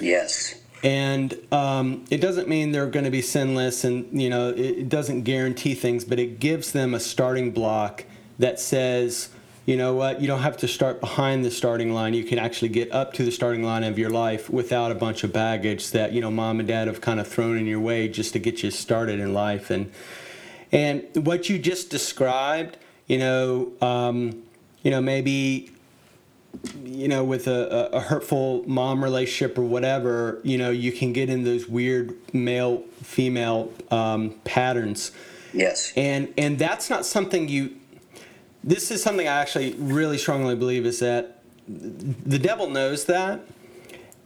Yes. 0.00 0.54
And 0.82 1.36
um, 1.52 2.06
it 2.10 2.22
doesn't 2.22 2.48
mean 2.48 2.72
they're 2.72 2.86
going 2.86 3.04
to 3.04 3.10
be 3.10 3.22
sinless, 3.22 3.84
and 3.84 4.18
you 4.18 4.30
know 4.30 4.48
it, 4.48 4.58
it 4.58 4.88
doesn't 4.88 5.24
guarantee 5.24 5.74
things, 5.74 6.06
but 6.06 6.18
it 6.18 6.40
gives 6.40 6.72
them 6.72 6.94
a 6.94 7.00
starting 7.00 7.50
block 7.50 8.04
that 8.38 8.58
says, 8.60 9.28
you 9.66 9.76
know 9.76 9.94
what, 9.94 10.20
you 10.20 10.26
don't 10.26 10.42
have 10.42 10.56
to 10.58 10.68
start 10.68 11.00
behind 11.00 11.44
the 11.44 11.50
starting 11.50 11.92
line. 11.92 12.14
You 12.14 12.24
can 12.24 12.38
actually 12.38 12.68
get 12.68 12.92
up 12.92 13.14
to 13.14 13.24
the 13.24 13.30
starting 13.30 13.62
line 13.62 13.84
of 13.84 13.98
your 13.98 14.10
life 14.10 14.50
without 14.50 14.92
a 14.92 14.94
bunch 14.94 15.24
of 15.24 15.32
baggage 15.32 15.90
that 15.92 16.12
you 16.12 16.20
know 16.20 16.30
mom 16.30 16.58
and 16.58 16.68
dad 16.68 16.86
have 16.88 17.00
kind 17.00 17.18
of 17.18 17.26
thrown 17.26 17.56
in 17.56 17.66
your 17.66 17.80
way 17.80 18.08
just 18.08 18.32
to 18.34 18.38
get 18.38 18.62
you 18.62 18.70
started 18.70 19.20
in 19.20 19.32
life. 19.32 19.70
And 19.70 19.90
and 20.70 21.04
what 21.14 21.48
you 21.48 21.58
just 21.58 21.88
described, 21.88 22.76
you 23.06 23.18
know, 23.18 23.72
um, 23.80 24.42
you 24.82 24.90
know 24.90 25.00
maybe 25.00 25.74
you 26.84 27.08
know, 27.08 27.24
with 27.24 27.46
a, 27.46 27.90
a, 27.92 28.00
hurtful 28.00 28.64
mom 28.66 29.02
relationship 29.02 29.58
or 29.58 29.62
whatever, 29.62 30.40
you 30.44 30.58
know, 30.58 30.70
you 30.70 30.92
can 30.92 31.12
get 31.12 31.28
in 31.28 31.44
those 31.44 31.68
weird 31.68 32.14
male 32.32 32.82
female 33.02 33.72
um, 33.90 34.30
patterns. 34.44 35.12
Yes. 35.52 35.92
And 35.96 36.32
and 36.36 36.58
that's 36.58 36.90
not 36.90 37.06
something 37.06 37.48
you. 37.48 37.76
This 38.66 38.90
is 38.90 39.02
something 39.02 39.28
I 39.28 39.40
actually 39.40 39.74
really 39.74 40.18
strongly 40.18 40.56
believe 40.56 40.86
is 40.86 40.98
that 41.00 41.42
the 41.68 42.38
devil 42.38 42.68
knows 42.68 43.04
that, 43.04 43.40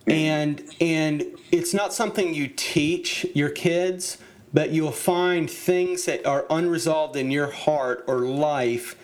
and 0.07 0.63
and 0.81 1.25
it's 1.51 1.75
not 1.75 1.93
something 1.93 2.33
you 2.33 2.49
teach 2.49 3.27
your 3.35 3.51
kids, 3.51 4.19
but 4.55 4.71
you'll 4.71 4.93
find 4.93 5.51
things 5.51 6.05
that 6.07 6.25
are 6.25 6.47
unresolved 6.49 7.17
in 7.17 7.31
your 7.31 7.51
heart 7.51 8.05
or 8.07 8.21
life 8.21 8.97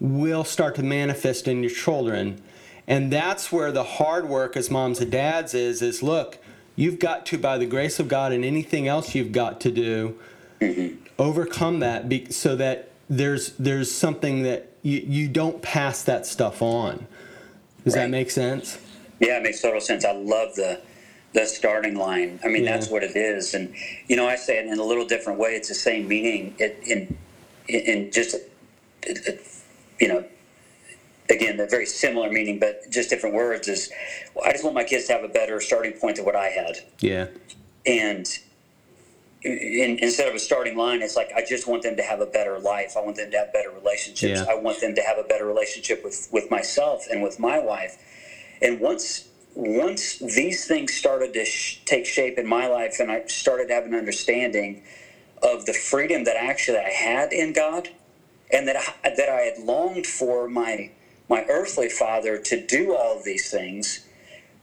will 0.00 0.44
start 0.44 0.74
to 0.76 0.82
manifest 0.82 1.46
in 1.46 1.62
your 1.62 1.70
children 1.70 2.42
and 2.88 3.12
that's 3.12 3.52
where 3.52 3.70
the 3.70 3.84
hard 3.84 4.28
work 4.28 4.56
as 4.56 4.70
moms 4.70 4.98
and 5.00 5.12
dads 5.12 5.52
is 5.52 5.82
is 5.82 6.02
look, 6.02 6.38
you've 6.74 6.98
got 6.98 7.26
to 7.26 7.38
by 7.38 7.58
the 7.58 7.66
grace 7.66 8.00
of 8.00 8.08
God 8.08 8.32
and 8.32 8.44
anything 8.44 8.88
else 8.88 9.14
you've 9.14 9.30
got 9.30 9.60
to 9.60 9.70
do 9.70 10.18
mm-hmm. 10.58 10.96
overcome 11.18 11.80
that 11.80 12.08
be, 12.08 12.30
so 12.30 12.56
that 12.56 12.87
there's 13.08 13.52
there's 13.52 13.90
something 13.90 14.42
that 14.42 14.72
you, 14.82 14.98
you 14.98 15.28
don't 15.28 15.60
pass 15.62 16.02
that 16.04 16.26
stuff 16.26 16.62
on. 16.62 17.06
Does 17.84 17.94
right. 17.94 18.02
that 18.02 18.10
make 18.10 18.30
sense? 18.30 18.78
Yeah, 19.20 19.38
it 19.38 19.42
makes 19.42 19.60
total 19.60 19.80
sense. 19.80 20.04
I 20.04 20.12
love 20.12 20.54
the 20.54 20.80
the 21.32 21.46
starting 21.46 21.94
line. 21.94 22.40
I 22.44 22.48
mean, 22.48 22.64
yeah. 22.64 22.72
that's 22.72 22.88
what 22.88 23.02
it 23.02 23.16
is. 23.16 23.54
And 23.54 23.74
you 24.08 24.16
know, 24.16 24.28
I 24.28 24.36
say 24.36 24.58
it 24.58 24.66
in 24.66 24.78
a 24.78 24.84
little 24.84 25.06
different 25.06 25.38
way. 25.38 25.50
It's 25.50 25.68
the 25.68 25.74
same 25.74 26.08
meaning. 26.08 26.54
It 26.58 26.78
in 26.84 27.16
in 27.68 28.10
just 28.12 28.36
you 30.00 30.08
know 30.08 30.24
again, 31.30 31.60
a 31.60 31.66
very 31.66 31.86
similar 31.86 32.30
meaning, 32.30 32.58
but 32.58 32.90
just 32.90 33.10
different 33.10 33.34
words. 33.34 33.68
Is 33.68 33.90
I 34.44 34.52
just 34.52 34.64
want 34.64 34.74
my 34.74 34.84
kids 34.84 35.06
to 35.06 35.12
have 35.14 35.24
a 35.24 35.28
better 35.28 35.60
starting 35.60 35.92
point 35.92 36.16
than 36.16 36.24
what 36.24 36.36
I 36.36 36.48
had. 36.48 36.78
Yeah. 37.00 37.26
And 37.86 38.26
in, 39.42 39.98
instead 40.00 40.28
of 40.28 40.34
a 40.34 40.38
starting 40.38 40.76
line, 40.76 41.02
it's 41.02 41.16
like 41.16 41.30
I 41.36 41.44
just 41.44 41.66
want 41.66 41.82
them 41.82 41.96
to 41.96 42.02
have 42.02 42.20
a 42.20 42.26
better 42.26 42.58
life. 42.58 42.96
I 42.96 43.00
want 43.00 43.16
them 43.16 43.30
to 43.30 43.38
have 43.38 43.52
better 43.52 43.70
relationships. 43.70 44.40
Yeah. 44.40 44.46
I 44.48 44.56
want 44.56 44.80
them 44.80 44.94
to 44.94 45.02
have 45.02 45.18
a 45.18 45.22
better 45.22 45.46
relationship 45.46 46.02
with 46.02 46.28
with 46.32 46.50
myself 46.50 47.06
and 47.10 47.22
with 47.22 47.38
my 47.38 47.58
wife. 47.58 47.96
And 48.60 48.80
once 48.80 49.28
once 49.54 50.18
these 50.18 50.66
things 50.66 50.94
started 50.94 51.32
to 51.34 51.44
sh- 51.44 51.80
take 51.84 52.06
shape 52.06 52.38
in 52.38 52.46
my 52.46 52.66
life, 52.68 53.00
and 53.00 53.10
I 53.10 53.26
started 53.26 53.68
to 53.68 53.74
have 53.74 53.84
an 53.84 53.94
understanding 53.94 54.82
of 55.42 55.66
the 55.66 55.72
freedom 55.72 56.24
that 56.24 56.36
actually 56.36 56.78
I 56.78 56.90
had 56.90 57.32
in 57.32 57.52
God, 57.52 57.88
and 58.52 58.66
that 58.66 58.76
I, 58.76 59.10
that 59.16 59.28
I 59.28 59.42
had 59.42 59.58
longed 59.58 60.06
for 60.06 60.48
my 60.48 60.90
my 61.28 61.44
earthly 61.48 61.88
father 61.88 62.38
to 62.38 62.66
do 62.66 62.94
all 62.94 63.20
these 63.22 63.50
things, 63.50 64.06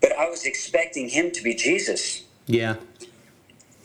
but 0.01 0.11
I 0.11 0.29
was 0.29 0.45
expecting 0.45 1.09
him 1.09 1.31
to 1.31 1.43
be 1.43 1.53
Jesus. 1.53 2.23
Yeah. 2.47 2.75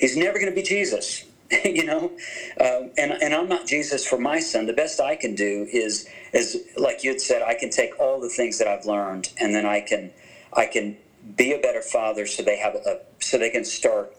He's 0.00 0.16
never 0.16 0.38
going 0.38 0.50
to 0.50 0.54
be 0.54 0.62
Jesus, 0.62 1.24
you 1.64 1.84
know? 1.84 2.10
Uh, 2.58 2.88
and, 2.96 3.12
and 3.12 3.34
I'm 3.34 3.48
not 3.48 3.66
Jesus 3.66 4.06
for 4.06 4.18
my 4.18 4.40
son. 4.40 4.66
The 4.66 4.72
best 4.72 5.00
I 5.00 5.14
can 5.14 5.34
do 5.34 5.68
is, 5.70 6.08
is 6.32 6.66
like 6.76 7.04
you 7.04 7.10
had 7.10 7.20
said, 7.20 7.42
I 7.42 7.54
can 7.54 7.70
take 7.70 8.00
all 8.00 8.18
the 8.18 8.30
things 8.30 8.58
that 8.58 8.66
I've 8.66 8.86
learned 8.86 9.30
and 9.38 9.54
then 9.54 9.66
I 9.66 9.82
can, 9.82 10.10
I 10.54 10.66
can 10.66 10.96
be 11.36 11.52
a 11.52 11.58
better 11.58 11.82
father 11.82 12.26
so 12.26 12.42
they 12.42 12.58
have 12.58 12.74
a, 12.74 13.00
so 13.18 13.36
they 13.36 13.50
can 13.50 13.64
start, 13.64 14.16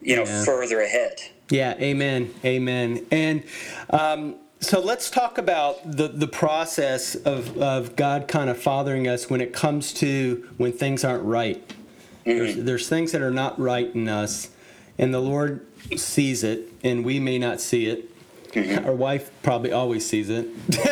you 0.00 0.14
know, 0.14 0.24
yeah. 0.24 0.44
further 0.44 0.80
ahead. 0.80 1.20
Yeah. 1.50 1.74
Amen. 1.80 2.32
Amen. 2.44 3.04
And, 3.10 3.42
um, 3.90 4.36
so 4.60 4.80
let's 4.80 5.10
talk 5.10 5.38
about 5.38 5.78
the, 5.84 6.08
the 6.08 6.26
process 6.26 7.14
of, 7.14 7.58
of 7.58 7.94
God 7.94 8.26
kind 8.26 8.48
of 8.48 8.56
fathering 8.56 9.06
us 9.06 9.28
when 9.28 9.40
it 9.40 9.52
comes 9.52 9.92
to 9.94 10.48
when 10.56 10.72
things 10.72 11.04
aren't 11.04 11.24
right. 11.24 11.66
Mm-hmm. 11.68 12.38
There's, 12.38 12.56
there's 12.56 12.88
things 12.88 13.12
that 13.12 13.20
are 13.20 13.30
not 13.30 13.58
right 13.60 13.94
in 13.94 14.08
us, 14.08 14.48
and 14.98 15.12
the 15.12 15.20
Lord 15.20 15.66
sees 15.96 16.42
it, 16.44 16.72
and 16.82 17.04
we 17.04 17.20
may 17.20 17.38
not 17.38 17.60
see 17.60 17.86
it. 17.86 18.10
Mm-hmm. 18.52 18.86
Our 18.86 18.94
wife 18.94 19.30
probably 19.42 19.72
always 19.72 20.08
sees 20.08 20.30
it. 20.30 20.48
did, 20.70 20.82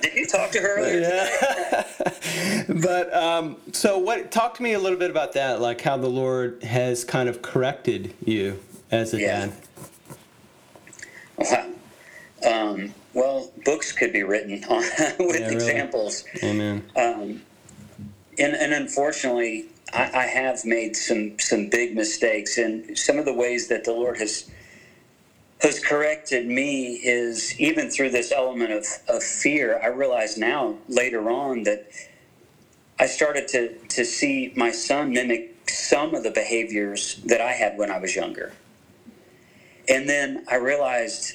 did, 0.00 0.14
you 0.14 0.26
talk 0.26 0.50
to 0.52 0.60
her 0.60 0.78
earlier? 0.78 1.00
Yeah. 1.00 2.64
but 2.82 3.14
um, 3.14 3.56
so, 3.72 3.98
what? 3.98 4.30
Talk 4.30 4.54
to 4.54 4.62
me 4.62 4.72
a 4.72 4.78
little 4.78 4.98
bit 4.98 5.10
about 5.10 5.34
that, 5.34 5.60
like 5.60 5.82
how 5.82 5.98
the 5.98 6.08
Lord 6.08 6.62
has 6.62 7.04
kind 7.04 7.28
of 7.28 7.42
corrected 7.42 8.14
you 8.24 8.58
as 8.90 9.12
a 9.12 9.20
yeah. 9.20 9.46
dad. 9.46 9.52
Wow. 11.36 11.68
Um, 12.44 12.94
well, 13.14 13.52
books 13.64 13.92
could 13.92 14.12
be 14.12 14.22
written 14.22 14.64
on, 14.64 14.78
with 15.18 15.40
yeah, 15.40 15.50
examples. 15.50 16.24
Really. 16.42 16.48
Amen. 16.50 16.84
Um, 16.96 17.42
and, 18.38 18.54
and 18.54 18.72
unfortunately, 18.72 19.66
I, 19.92 20.10
I, 20.14 20.26
have 20.26 20.64
made 20.64 20.96
some 20.96 21.38
some 21.38 21.68
big 21.68 21.94
mistakes, 21.94 22.58
and 22.58 22.96
some 22.96 23.18
of 23.18 23.24
the 23.24 23.32
ways 23.32 23.68
that 23.68 23.84
the 23.84 23.92
Lord 23.92 24.18
has 24.18 24.50
has 25.60 25.78
corrected 25.78 26.46
me 26.46 26.94
is 26.94 27.58
even 27.60 27.88
through 27.88 28.10
this 28.10 28.32
element 28.32 28.72
of, 28.72 28.84
of 29.08 29.22
fear. 29.22 29.80
I 29.82 29.86
realize 29.86 30.36
now, 30.36 30.76
later 30.88 31.30
on, 31.30 31.62
that 31.64 31.88
I 32.98 33.06
started 33.06 33.48
to 33.48 33.76
to 33.88 34.04
see 34.04 34.52
my 34.56 34.70
son 34.70 35.12
mimic 35.12 35.52
some 35.68 36.14
of 36.14 36.22
the 36.22 36.30
behaviors 36.30 37.16
that 37.24 37.40
I 37.40 37.52
had 37.52 37.78
when 37.78 37.90
I 37.90 37.98
was 37.98 38.14
younger. 38.14 38.52
And 39.88 40.08
then 40.08 40.44
I 40.50 40.56
realized, 40.56 41.34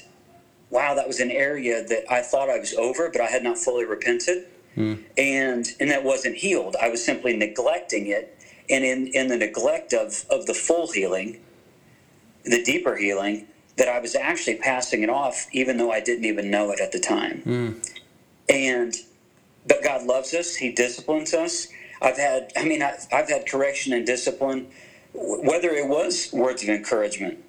wow, 0.70 0.94
that 0.94 1.06
was 1.06 1.20
an 1.20 1.30
area 1.30 1.84
that 1.84 2.10
I 2.10 2.22
thought 2.22 2.48
I 2.48 2.58
was 2.58 2.74
over, 2.74 3.10
but 3.10 3.20
I 3.20 3.26
had 3.26 3.42
not 3.42 3.58
fully 3.58 3.84
repented. 3.84 4.46
Mm. 4.76 5.02
And 5.16 5.66
and 5.80 5.90
that 5.90 6.04
wasn't 6.04 6.36
healed. 6.36 6.76
I 6.80 6.88
was 6.88 7.04
simply 7.04 7.36
neglecting 7.36 8.06
it. 8.06 8.37
And 8.70 8.84
in, 8.84 9.06
in 9.08 9.28
the 9.28 9.36
neglect 9.36 9.92
of, 9.94 10.24
of 10.30 10.46
the 10.46 10.54
full 10.54 10.92
healing, 10.92 11.40
the 12.44 12.62
deeper 12.62 12.96
healing, 12.96 13.46
that 13.76 13.88
I 13.88 14.00
was 14.00 14.14
actually 14.14 14.56
passing 14.56 15.02
it 15.02 15.08
off, 15.10 15.46
even 15.52 15.78
though 15.78 15.90
I 15.90 16.00
didn't 16.00 16.24
even 16.24 16.50
know 16.50 16.70
it 16.72 16.80
at 16.80 16.92
the 16.92 16.98
time. 16.98 17.42
Mm. 17.46 17.90
And 18.48 18.94
but 19.66 19.82
God 19.82 20.04
loves 20.04 20.34
us. 20.34 20.56
He 20.56 20.72
disciplines 20.72 21.34
us. 21.34 21.68
I've 22.00 22.16
had, 22.16 22.52
I 22.56 22.64
mean, 22.64 22.82
I've, 22.82 23.06
I've 23.12 23.28
had 23.28 23.46
correction 23.46 23.92
and 23.92 24.06
discipline, 24.06 24.68
whether 25.12 25.70
it 25.70 25.86
was 25.86 26.30
words 26.32 26.62
of 26.62 26.68
encouragement, 26.70 27.44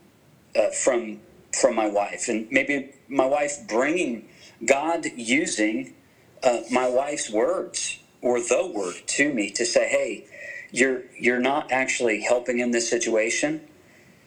uh, 0.56 0.70
from 0.70 1.20
from 1.60 1.76
my 1.76 1.88
wife, 1.88 2.28
and 2.28 2.48
maybe 2.52 2.92
my 3.08 3.26
wife 3.26 3.68
bringing 3.68 4.28
God 4.66 5.08
using 5.16 5.96
uh, 6.44 6.62
my 6.70 6.88
wife's 6.88 7.32
words 7.32 7.98
or 8.22 8.40
the 8.40 8.72
word 8.72 8.96
to 9.08 9.34
me 9.34 9.50
to 9.52 9.66
say, 9.66 9.90
"Hey, 9.90 10.26
you're 10.72 11.04
you're 11.18 11.40
not 11.40 11.72
actually 11.72 12.22
helping 12.22 12.60
in 12.60 12.72
this 12.72 12.90
situation. 12.90 13.62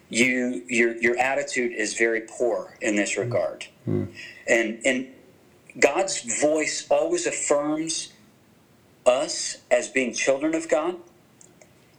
You 0.08 0.62
your 0.68 0.96
your 0.96 1.18
attitude 1.18 1.72
is 1.72 1.94
very 1.94 2.22
poor 2.22 2.76
in 2.80 2.96
this 2.96 3.16
regard." 3.16 3.66
Mm-hmm. 3.88 4.12
And 4.49 4.80
and 4.84 5.08
God's 5.78 6.40
voice 6.40 6.87
always 6.90 7.26
affirms 7.26 8.12
us 9.06 9.58
as 9.70 9.88
being 9.88 10.12
children 10.12 10.54
of 10.54 10.68
God 10.68 10.96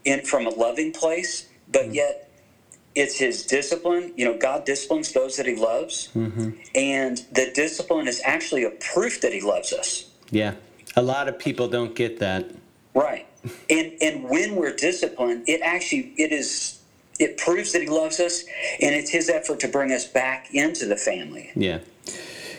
in 0.06 0.22
from 0.22 0.46
a 0.46 0.50
loving 0.50 0.92
place, 0.92 1.48
but 1.72 1.84
mm-hmm. 1.84 1.96
yet 1.96 2.30
it's 2.96 3.18
his 3.18 3.46
discipline. 3.46 4.14
You 4.16 4.26
know, 4.26 4.38
God 4.38 4.66
disciplines 4.66 5.12
those 5.12 5.38
that 5.38 5.46
he 5.46 5.56
loves. 5.56 6.10
Mm-hmm. 6.16 6.52
And 6.76 7.18
the 7.32 7.52
discipline 7.54 8.08
is 8.08 8.22
actually 8.24 8.64
a 8.64 8.70
proof 8.70 9.22
that 9.22 9.34
he 9.34 9.42
loves 9.42 9.74
us. 9.74 10.10
Yeah. 10.30 10.56
A 10.96 11.02
lot 11.02 11.28
of 11.28 11.40
people 11.40 11.68
don't 11.68 11.96
get 11.96 12.20
that. 12.20 12.52
Right. 12.94 13.26
And 13.70 13.94
and 14.02 14.24
when 14.24 14.56
we're 14.56 14.76
disciplined, 14.76 15.48
it 15.48 15.62
actually 15.62 16.14
it 16.18 16.32
is 16.32 16.80
it 17.20 17.38
proves 17.38 17.72
that 17.74 17.82
he 17.82 17.88
loves 17.88 18.20
us, 18.20 18.44
and 18.82 18.96
it's 18.96 19.10
his 19.10 19.30
effort 19.30 19.60
to 19.62 19.68
bring 19.68 19.92
us 19.92 20.08
back 20.08 20.54
into 20.54 20.86
the 20.86 20.96
family. 20.96 21.52
Yeah. 21.56 21.80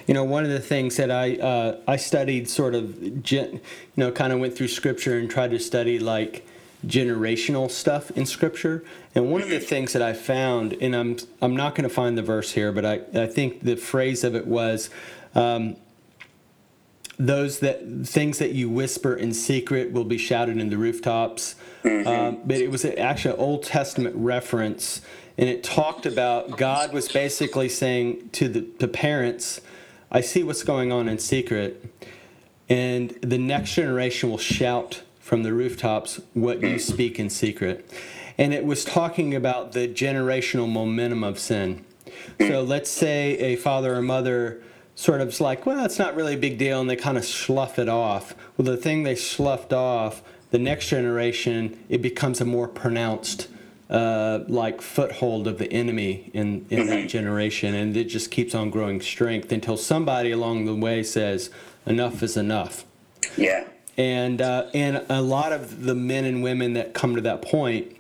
You 0.06 0.12
know, 0.12 0.24
one 0.24 0.44
of 0.44 0.50
the 0.50 0.60
things 0.60 0.96
that 0.96 1.10
I 1.10 1.36
uh, 1.36 1.80
I 1.88 1.96
studied 1.96 2.48
sort 2.48 2.74
of, 2.74 3.22
gen, 3.22 3.52
you 3.54 3.60
know, 3.96 4.12
kind 4.12 4.32
of 4.32 4.38
went 4.38 4.56
through 4.56 4.68
scripture 4.68 5.18
and 5.18 5.30
tried 5.30 5.50
to 5.52 5.58
study 5.58 5.98
like 5.98 6.46
generational 6.86 7.70
stuff 7.70 8.10
in 8.10 8.26
scripture. 8.26 8.84
And 9.14 9.30
one 9.30 9.40
of 9.40 9.48
the 9.48 9.60
things 9.60 9.94
that 9.94 10.02
I 10.02 10.12
found, 10.12 10.74
and 10.74 10.94
I'm 10.94 11.16
I'm 11.40 11.56
not 11.56 11.74
going 11.74 11.88
to 11.88 11.94
find 11.94 12.18
the 12.18 12.22
verse 12.22 12.52
here, 12.52 12.72
but 12.72 12.84
I, 12.84 13.00
I 13.14 13.26
think 13.26 13.62
the 13.62 13.76
phrase 13.76 14.24
of 14.24 14.34
it 14.34 14.46
was, 14.46 14.90
um, 15.34 15.76
those 17.18 17.60
that 17.60 18.06
things 18.06 18.38
that 18.38 18.52
you 18.52 18.68
whisper 18.68 19.14
in 19.14 19.32
secret 19.32 19.92
will 19.92 20.04
be 20.04 20.18
shouted 20.18 20.58
in 20.58 20.70
the 20.70 20.76
rooftops. 20.76 21.54
Mm-hmm. 21.82 22.08
Um, 22.08 22.40
but 22.44 22.56
it 22.56 22.70
was 22.70 22.84
actually 22.84 23.34
an 23.34 23.40
Old 23.40 23.62
Testament 23.62 24.14
reference, 24.16 25.00
and 25.36 25.48
it 25.48 25.62
talked 25.62 26.06
about 26.06 26.56
God 26.56 26.92
was 26.92 27.08
basically 27.08 27.68
saying 27.68 28.30
to 28.32 28.48
the 28.48 28.62
to 28.78 28.88
parents, 28.88 29.60
"I 30.10 30.20
see 30.20 30.42
what's 30.42 30.62
going 30.62 30.92
on 30.92 31.08
in 31.08 31.18
secret, 31.18 31.84
and 32.68 33.10
the 33.20 33.38
next 33.38 33.74
generation 33.74 34.30
will 34.30 34.38
shout 34.38 35.02
from 35.20 35.42
the 35.42 35.52
rooftops 35.52 36.20
what 36.32 36.60
you 36.60 36.78
speak 36.78 37.18
in 37.18 37.30
secret." 37.30 37.88
And 38.36 38.52
it 38.52 38.64
was 38.64 38.84
talking 38.84 39.34
about 39.34 39.72
the 39.72 39.86
generational 39.86 40.68
momentum 40.68 41.22
of 41.22 41.38
sin. 41.38 41.84
So 42.40 42.62
let's 42.62 42.90
say 42.90 43.38
a 43.38 43.56
father 43.56 43.94
or 43.94 44.02
mother 44.02 44.60
sort 44.94 45.20
of 45.20 45.38
like, 45.40 45.66
well, 45.66 45.84
it's 45.84 45.98
not 45.98 46.14
really 46.14 46.34
a 46.34 46.38
big 46.38 46.58
deal, 46.58 46.80
and 46.80 46.88
they 46.88 46.96
kind 46.96 47.18
of 47.18 47.24
slough 47.24 47.78
it 47.78 47.88
off. 47.88 48.34
Well, 48.56 48.66
the 48.66 48.76
thing 48.76 49.02
they 49.02 49.16
sloughed 49.16 49.72
off, 49.72 50.22
the 50.50 50.58
next 50.58 50.88
generation, 50.88 51.84
it 51.88 52.00
becomes 52.00 52.40
a 52.40 52.44
more 52.44 52.68
pronounced 52.68 53.48
uh, 53.90 54.40
like 54.48 54.80
foothold 54.80 55.46
of 55.46 55.58
the 55.58 55.70
enemy 55.72 56.30
in, 56.32 56.66
in 56.70 56.86
that 56.86 57.08
generation, 57.08 57.74
and 57.74 57.96
it 57.96 58.04
just 58.04 58.30
keeps 58.30 58.54
on 58.54 58.70
growing 58.70 59.00
strength 59.00 59.52
until 59.52 59.76
somebody 59.76 60.30
along 60.30 60.64
the 60.64 60.74
way 60.74 61.02
says, 61.02 61.50
enough 61.86 62.22
is 62.22 62.36
enough. 62.36 62.84
Yeah. 63.36 63.66
And 63.96 64.40
uh, 64.42 64.66
and 64.74 65.04
a 65.08 65.22
lot 65.22 65.52
of 65.52 65.84
the 65.84 65.94
men 65.94 66.24
and 66.24 66.42
women 66.42 66.72
that 66.72 66.94
come 66.94 67.14
to 67.14 67.20
that 67.20 67.42
point 67.42 67.96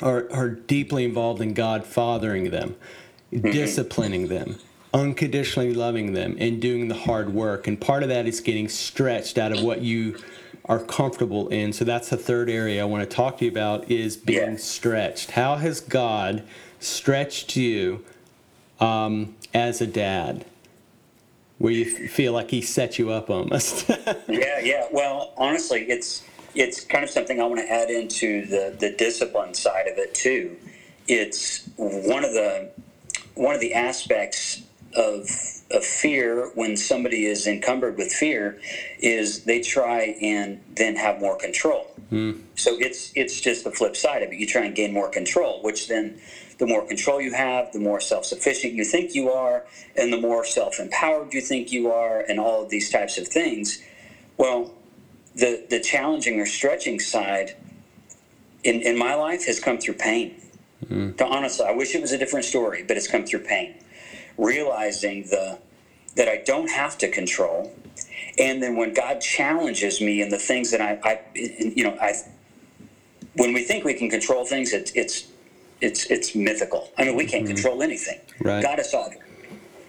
are, 0.00 0.30
are 0.32 0.48
deeply 0.48 1.04
involved 1.04 1.42
in 1.42 1.52
God 1.52 1.84
fathering 1.84 2.50
them, 2.50 2.76
mm-hmm. 3.32 3.50
disciplining 3.50 4.28
them, 4.28 4.58
unconditionally 4.92 5.74
loving 5.74 6.12
them 6.12 6.36
and 6.38 6.60
doing 6.60 6.88
the 6.88 6.94
hard 6.94 7.32
work. 7.32 7.66
And 7.66 7.80
part 7.80 8.02
of 8.02 8.08
that 8.08 8.26
is 8.26 8.40
getting 8.40 8.68
stretched 8.68 9.38
out 9.38 9.52
of 9.52 9.62
what 9.62 9.82
you 9.82 10.18
are 10.64 10.78
comfortable 10.78 11.48
in. 11.48 11.72
So 11.72 11.84
that's 11.84 12.10
the 12.10 12.16
third 12.16 12.50
area 12.50 12.82
I 12.82 12.84
want 12.84 13.08
to 13.08 13.16
talk 13.16 13.38
to 13.38 13.44
you 13.44 13.50
about 13.50 13.90
is 13.90 14.16
being 14.16 14.52
yeah. 14.52 14.56
stretched. 14.56 15.32
How 15.32 15.56
has 15.56 15.80
God 15.80 16.42
stretched 16.80 17.56
you 17.56 18.04
um, 18.80 19.34
as 19.54 19.80
a 19.80 19.86
dad? 19.86 20.44
Where 21.58 21.72
you 21.72 22.08
feel 22.08 22.32
like 22.32 22.50
he 22.50 22.62
set 22.62 23.00
you 23.00 23.10
up 23.10 23.30
almost. 23.30 23.88
yeah, 24.28 24.60
yeah. 24.60 24.86
Well, 24.92 25.32
honestly, 25.36 25.90
it's 25.90 26.22
it's 26.54 26.84
kind 26.84 27.02
of 27.02 27.10
something 27.10 27.40
I 27.40 27.44
want 27.46 27.60
to 27.60 27.68
add 27.68 27.90
into 27.90 28.46
the 28.46 28.76
the 28.78 28.92
discipline 28.92 29.54
side 29.54 29.88
of 29.88 29.98
it 29.98 30.14
too. 30.14 30.56
It's 31.08 31.68
one 31.76 32.22
of 32.22 32.32
the 32.32 32.70
one 33.34 33.56
of 33.56 33.60
the 33.60 33.74
aspects 33.74 34.62
of 34.94 35.28
of 35.70 35.84
fear 35.84 36.50
when 36.54 36.76
somebody 36.76 37.26
is 37.26 37.46
encumbered 37.46 37.98
with 37.98 38.10
fear 38.10 38.58
is 39.00 39.44
they 39.44 39.60
try 39.60 40.16
and 40.22 40.60
then 40.76 40.96
have 40.96 41.20
more 41.20 41.36
control. 41.36 41.94
Mm. 42.10 42.40
So 42.54 42.78
it's 42.78 43.12
it's 43.14 43.40
just 43.40 43.64
the 43.64 43.70
flip 43.70 43.96
side 43.96 44.22
of 44.22 44.32
it. 44.32 44.38
You 44.38 44.46
try 44.46 44.64
and 44.64 44.74
gain 44.74 44.92
more 44.92 45.10
control, 45.10 45.62
which 45.62 45.88
then 45.88 46.18
the 46.58 46.66
more 46.66 46.86
control 46.86 47.20
you 47.20 47.32
have, 47.34 47.72
the 47.72 47.78
more 47.78 48.00
self-sufficient 48.00 48.72
you 48.72 48.84
think 48.84 49.14
you 49.14 49.30
are, 49.30 49.64
and 49.94 50.12
the 50.12 50.20
more 50.20 50.44
self-empowered 50.44 51.32
you 51.32 51.40
think 51.40 51.70
you 51.70 51.90
are, 51.90 52.20
and 52.20 52.40
all 52.40 52.64
of 52.64 52.70
these 52.70 52.90
types 52.90 53.18
of 53.18 53.28
things. 53.28 53.82
Well, 54.38 54.72
the 55.34 55.66
the 55.68 55.80
challenging 55.80 56.40
or 56.40 56.46
stretching 56.46 56.98
side 56.98 57.56
in, 58.64 58.80
in 58.80 58.96
my 58.96 59.14
life 59.14 59.44
has 59.46 59.60
come 59.60 59.78
through 59.78 59.94
pain. 59.94 60.40
Mm. 60.86 61.20
Honestly, 61.20 61.66
I 61.66 61.72
wish 61.72 61.94
it 61.94 62.00
was 62.00 62.12
a 62.12 62.18
different 62.18 62.46
story, 62.46 62.84
but 62.88 62.96
it's 62.96 63.06
come 63.06 63.26
through 63.26 63.40
pain 63.40 63.74
realizing 64.38 65.24
the 65.24 65.58
that 66.16 66.28
I 66.28 66.42
don't 66.44 66.70
have 66.70 66.98
to 66.98 67.08
control. 67.08 67.72
And 68.38 68.62
then 68.62 68.76
when 68.76 68.92
God 68.92 69.20
challenges 69.20 70.00
me 70.00 70.20
in 70.20 70.30
the 70.30 70.38
things 70.38 70.70
that 70.70 70.80
I, 70.80 70.98
I 71.04 71.20
you 71.34 71.84
know, 71.84 71.96
I, 72.00 72.12
when 73.34 73.52
we 73.52 73.62
think 73.62 73.84
we 73.84 73.94
can 73.94 74.10
control 74.10 74.44
things, 74.44 74.72
it's 74.72 74.90
it's 74.92 75.28
it's 75.80 76.06
it's 76.06 76.34
mythical. 76.34 76.90
I 76.98 77.04
mean, 77.04 77.16
we 77.16 77.24
can't 77.24 77.44
mm-hmm. 77.44 77.54
control 77.54 77.82
anything. 77.82 78.20
Right. 78.40 78.62
God 78.62 78.78
is 78.78 78.90
sovereign. 78.90 79.20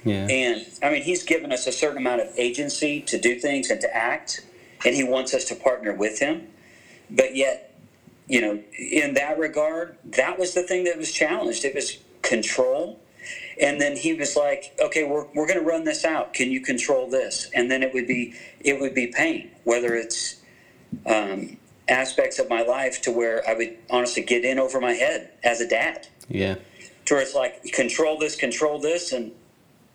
Yeah. 0.05 0.27
And 0.27 0.65
I 0.81 0.91
mean, 0.91 1.03
He's 1.03 1.23
given 1.23 1.51
us 1.51 1.67
a 1.67 1.71
certain 1.71 1.97
amount 1.97 2.21
of 2.21 2.27
agency 2.37 3.01
to 3.01 3.19
do 3.19 3.39
things 3.39 3.69
and 3.69 3.81
to 3.81 3.95
act, 3.95 4.45
and 4.85 4.95
He 4.95 5.03
wants 5.03 5.33
us 5.33 5.45
to 5.45 5.55
partner 5.55 5.93
with 5.93 6.19
Him. 6.19 6.47
But 7.09 7.35
yet, 7.35 7.75
you 8.27 8.41
know, 8.41 8.63
in 8.77 9.15
that 9.15 9.39
regard, 9.39 9.97
that 10.05 10.37
was 10.37 10.53
the 10.53 10.63
thing 10.63 10.83
that 10.83 10.97
was 10.97 11.11
challenged. 11.11 11.65
It 11.65 11.73
was 11.73 11.97
control 12.21 12.99
and 13.59 13.79
then 13.79 13.95
he 13.95 14.13
was 14.13 14.35
like 14.35 14.77
okay 14.81 15.03
we're, 15.03 15.25
we're 15.33 15.47
going 15.47 15.59
to 15.59 15.65
run 15.65 15.83
this 15.83 16.05
out. 16.05 16.33
Can 16.33 16.51
you 16.51 16.61
control 16.61 17.09
this? 17.09 17.49
And 17.53 17.69
then 17.69 17.83
it 17.83 17.93
would 17.93 18.07
be 18.07 18.33
it 18.59 18.79
would 18.79 18.93
be 18.93 19.07
pain 19.07 19.51
whether 19.63 19.95
it's 19.95 20.41
um, 21.05 21.57
aspects 21.87 22.39
of 22.39 22.49
my 22.49 22.61
life 22.61 23.01
to 23.01 23.11
where 23.11 23.47
i 23.47 23.53
would 23.53 23.77
honestly 23.89 24.23
get 24.23 24.43
in 24.43 24.59
over 24.59 24.79
my 24.79 24.93
head 24.93 25.31
as 25.43 25.61
a 25.61 25.67
dad. 25.67 26.07
Yeah. 26.27 26.55
To 27.05 27.15
where 27.15 27.23
it's 27.23 27.35
like 27.35 27.63
control 27.73 28.17
this 28.17 28.35
control 28.35 28.79
this 28.79 29.11
and 29.11 29.31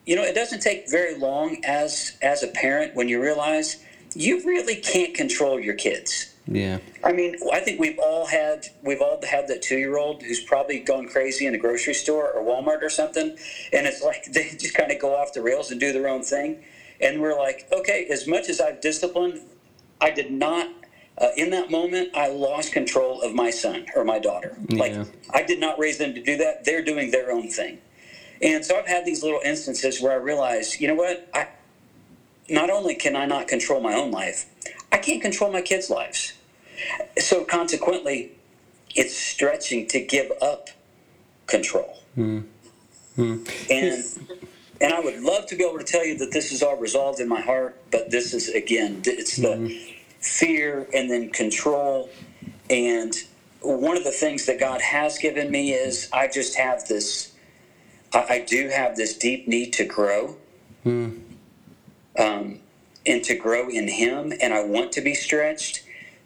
you 0.07 0.17
know 0.17 0.23
it 0.23 0.35
doesn't 0.35 0.61
take 0.61 0.91
very 0.91 1.17
long 1.17 1.59
as 1.65 2.17
as 2.23 2.43
a 2.43 2.49
parent 2.49 2.95
when 2.95 3.09
you 3.09 3.23
realize 3.23 3.83
you 4.15 4.45
really 4.45 4.77
can't 4.77 5.15
control 5.15 5.59
your 5.59 5.75
kids 5.75 6.34
yeah. 6.47 6.79
I 7.03 7.13
mean, 7.13 7.37
I 7.53 7.61
think 7.61 7.81
we've 7.81 7.99
all 7.99 8.27
had 8.27 8.67
we've 8.83 9.01
all 9.01 9.21
had 9.27 9.49
that 9.49 9.63
two 9.63 9.79
year 9.79 9.97
old 9.97 10.23
who's 10.23 10.41
probably 10.41 10.79
gone 10.79 11.09
crazy 11.09 11.47
in 11.47 11.55
a 11.55 11.59
grocery 11.59 11.95
store 11.95 12.31
or 12.31 12.43
Walmart 12.43 12.83
or 12.83 12.91
something, 12.91 13.37
and 13.73 13.87
it's 13.87 14.03
like 14.05 14.25
they 14.33 14.51
just 14.51 14.75
kind 14.75 14.91
of 14.93 14.99
go 14.99 15.15
off 15.15 15.33
the 15.33 15.43
rails 15.43 15.71
and 15.71 15.81
do 15.81 15.93
their 15.93 16.09
own 16.09 16.23
thing, 16.23 16.63
and 17.01 17.21
we're 17.21 17.39
like, 17.39 17.67
okay, 17.73 18.07
as 18.11 18.27
much 18.27 18.49
as 18.49 18.61
I've 18.61 18.81
disciplined, 18.81 19.41
I 20.01 20.11
did 20.11 20.31
not. 20.31 20.69
Uh, 21.17 21.29
in 21.37 21.51
that 21.51 21.71
moment, 21.71 22.11
I 22.13 22.29
lost 22.29 22.73
control 22.73 23.23
of 23.23 23.35
my 23.35 23.51
son 23.51 23.87
or 23.95 24.05
my 24.05 24.19
daughter. 24.19 24.57
Yeah. 24.69 24.79
Like 24.81 25.07
I 25.33 25.45
did 25.45 25.61
not 25.61 25.79
raise 25.79 25.97
them 25.97 26.13
to 26.15 26.23
do 26.23 26.37
that; 26.39 26.65
they're 26.65 26.85
doing 26.85 27.11
their 27.11 27.31
own 27.31 27.49
thing, 27.49 27.79
and 28.43 28.65
so 28.65 28.77
I've 28.77 28.89
had 28.89 29.07
these 29.07 29.23
little 29.23 29.41
instances 29.43 30.01
where 30.03 30.13
I 30.13 30.17
realize, 30.17 30.79
you 30.81 30.89
know 30.89 30.95
what, 30.95 31.29
I 31.33 31.49
not 32.51 32.69
only 32.69 32.95
can 32.95 33.17
I 33.17 33.25
not 33.25 33.49
control 33.49 33.81
my 33.81 33.95
own 33.95 34.11
life, 34.11 34.47
I 34.95 34.99
can't 34.99 35.21
control 35.21 35.51
my 35.51 35.61
kids' 35.61 35.91
lives. 35.91 36.35
So 37.19 37.43
consequently, 37.45 38.31
it's 38.95 39.17
stretching 39.17 39.89
to 39.89 39.99
give 39.99 40.31
up 40.41 40.69
control. 41.49 41.99
Mm. 42.17 42.45
Mm. 43.19 43.71
And 43.71 44.29
and 44.81 44.95
I 44.95 45.01
would 45.01 45.21
love 45.21 45.47
to 45.47 45.57
be 45.57 45.65
able 45.65 45.79
to 45.79 45.85
tell 45.85 46.07
you 46.07 46.17
that 46.19 46.31
this 46.31 46.53
is 46.53 46.63
all 46.63 46.77
resolved 46.77 47.19
in 47.19 47.29
my 47.29 47.41
heart, 47.41 47.77
but 47.91 48.13
this 48.13 48.33
is 48.33 48.49
again, 48.51 49.03
it's 49.05 49.37
the 49.37 49.49
mm. 49.49 49.95
fear 50.21 50.89
and 50.95 51.11
then 51.11 51.31
control. 51.31 52.09
And 52.71 53.13
one 53.63 53.97
of 53.97 54.05
the 54.05 54.13
things 54.13 54.47
that 54.47 54.61
God 54.61 54.81
has 54.81 55.19
given 55.19 55.51
me 55.51 55.73
is 55.73 56.09
I 56.13 56.29
just 56.29 56.57
have 56.57 56.87
this. 56.87 57.33
I, 58.13 58.27
I 58.31 58.39
do 58.47 58.69
have 58.69 58.95
this 58.95 59.19
deep 59.19 59.49
need 59.49 59.73
to 59.73 59.85
grow. 59.85 60.37
Hmm. 60.85 61.19
Um, 62.17 62.61
and 63.07 63.23
to 63.25 63.35
grow 63.35 63.69
in 63.69 63.89
Him, 63.89 64.33
and 64.41 64.55
I 64.55 64.65
want 64.65 64.93
to 64.93 65.01
be 65.01 65.15
stretched 65.15 65.85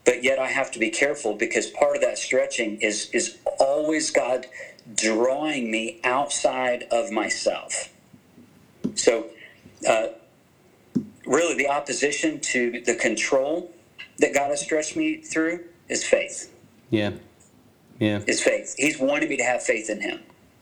but 0.08 0.24
yet 0.24 0.38
I 0.38 0.48
have 0.48 0.70
to 0.70 0.78
be 0.78 0.88
careful 0.88 1.34
because 1.34 1.66
part 1.66 1.94
of 1.94 2.00
that 2.00 2.16
stretching 2.16 2.80
is 2.80 3.10
is 3.10 3.36
always 3.60 4.10
God 4.10 4.46
drawing 4.94 5.70
me 5.70 6.00
outside 6.02 6.84
of 6.90 7.10
myself. 7.10 7.92
So, 8.94 9.26
uh, 9.86 10.06
really, 11.26 11.58
the 11.58 11.68
opposition 11.68 12.40
to 12.40 12.80
the 12.86 12.94
control 12.94 13.70
that 14.18 14.32
God 14.32 14.48
has 14.48 14.62
stretched 14.62 14.96
me 14.96 15.18
through 15.18 15.64
is 15.90 16.04
faith. 16.04 16.50
Yeah, 16.88 17.10
yeah, 17.98 18.22
is 18.26 18.40
faith. 18.42 18.76
He's 18.78 18.98
wanting 18.98 19.28
me 19.28 19.36
to 19.36 19.44
have 19.44 19.62
faith 19.62 19.90
in 19.90 20.00
Him. 20.00 20.20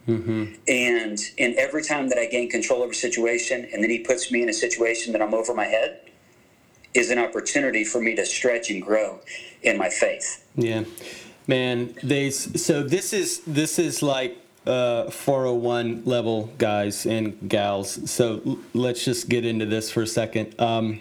Mm-hmm. 0.09 0.55
And 0.67 1.21
and 1.39 1.55
every 1.55 1.85
time 1.85 2.09
that 2.09 2.19
I 2.19 2.27
gain 2.27 2.51
control 2.51 2.83
over 2.83 2.91
a 2.91 2.97
situation, 2.97 3.69
and 3.73 3.81
then 3.81 3.91
He 3.91 4.01
puts 4.01 4.33
me 4.33 4.43
in 4.43 4.49
a 4.49 4.53
situation 4.53 5.13
that 5.13 5.23
I'm 5.23 5.35
over 5.35 5.55
my 5.55 5.67
head, 5.67 6.01
is 6.97 7.11
an 7.11 7.19
opportunity 7.19 7.85
for 7.85 8.01
me 8.01 8.15
to 8.17 8.25
stretch 8.25 8.71
and 8.71 8.83
grow 8.83 9.21
in 9.63 9.77
my 9.77 9.89
faith. 9.89 10.45
Yeah, 10.57 10.85
man. 11.47 11.95
They 12.03 12.31
so 12.31 12.83
this 12.83 13.13
is 13.13 13.41
this 13.47 13.79
is 13.79 14.03
like 14.03 14.39
uh, 14.67 15.11
401 15.11 16.03
level 16.05 16.53
guys 16.59 17.07
and 17.07 17.49
gals. 17.49 18.11
So 18.11 18.59
let's 18.75 19.05
just 19.05 19.29
get 19.29 19.45
into 19.45 19.67
this 19.67 19.91
for 19.91 20.03
a 20.03 20.07
second. 20.07 20.59
Um, 20.61 21.01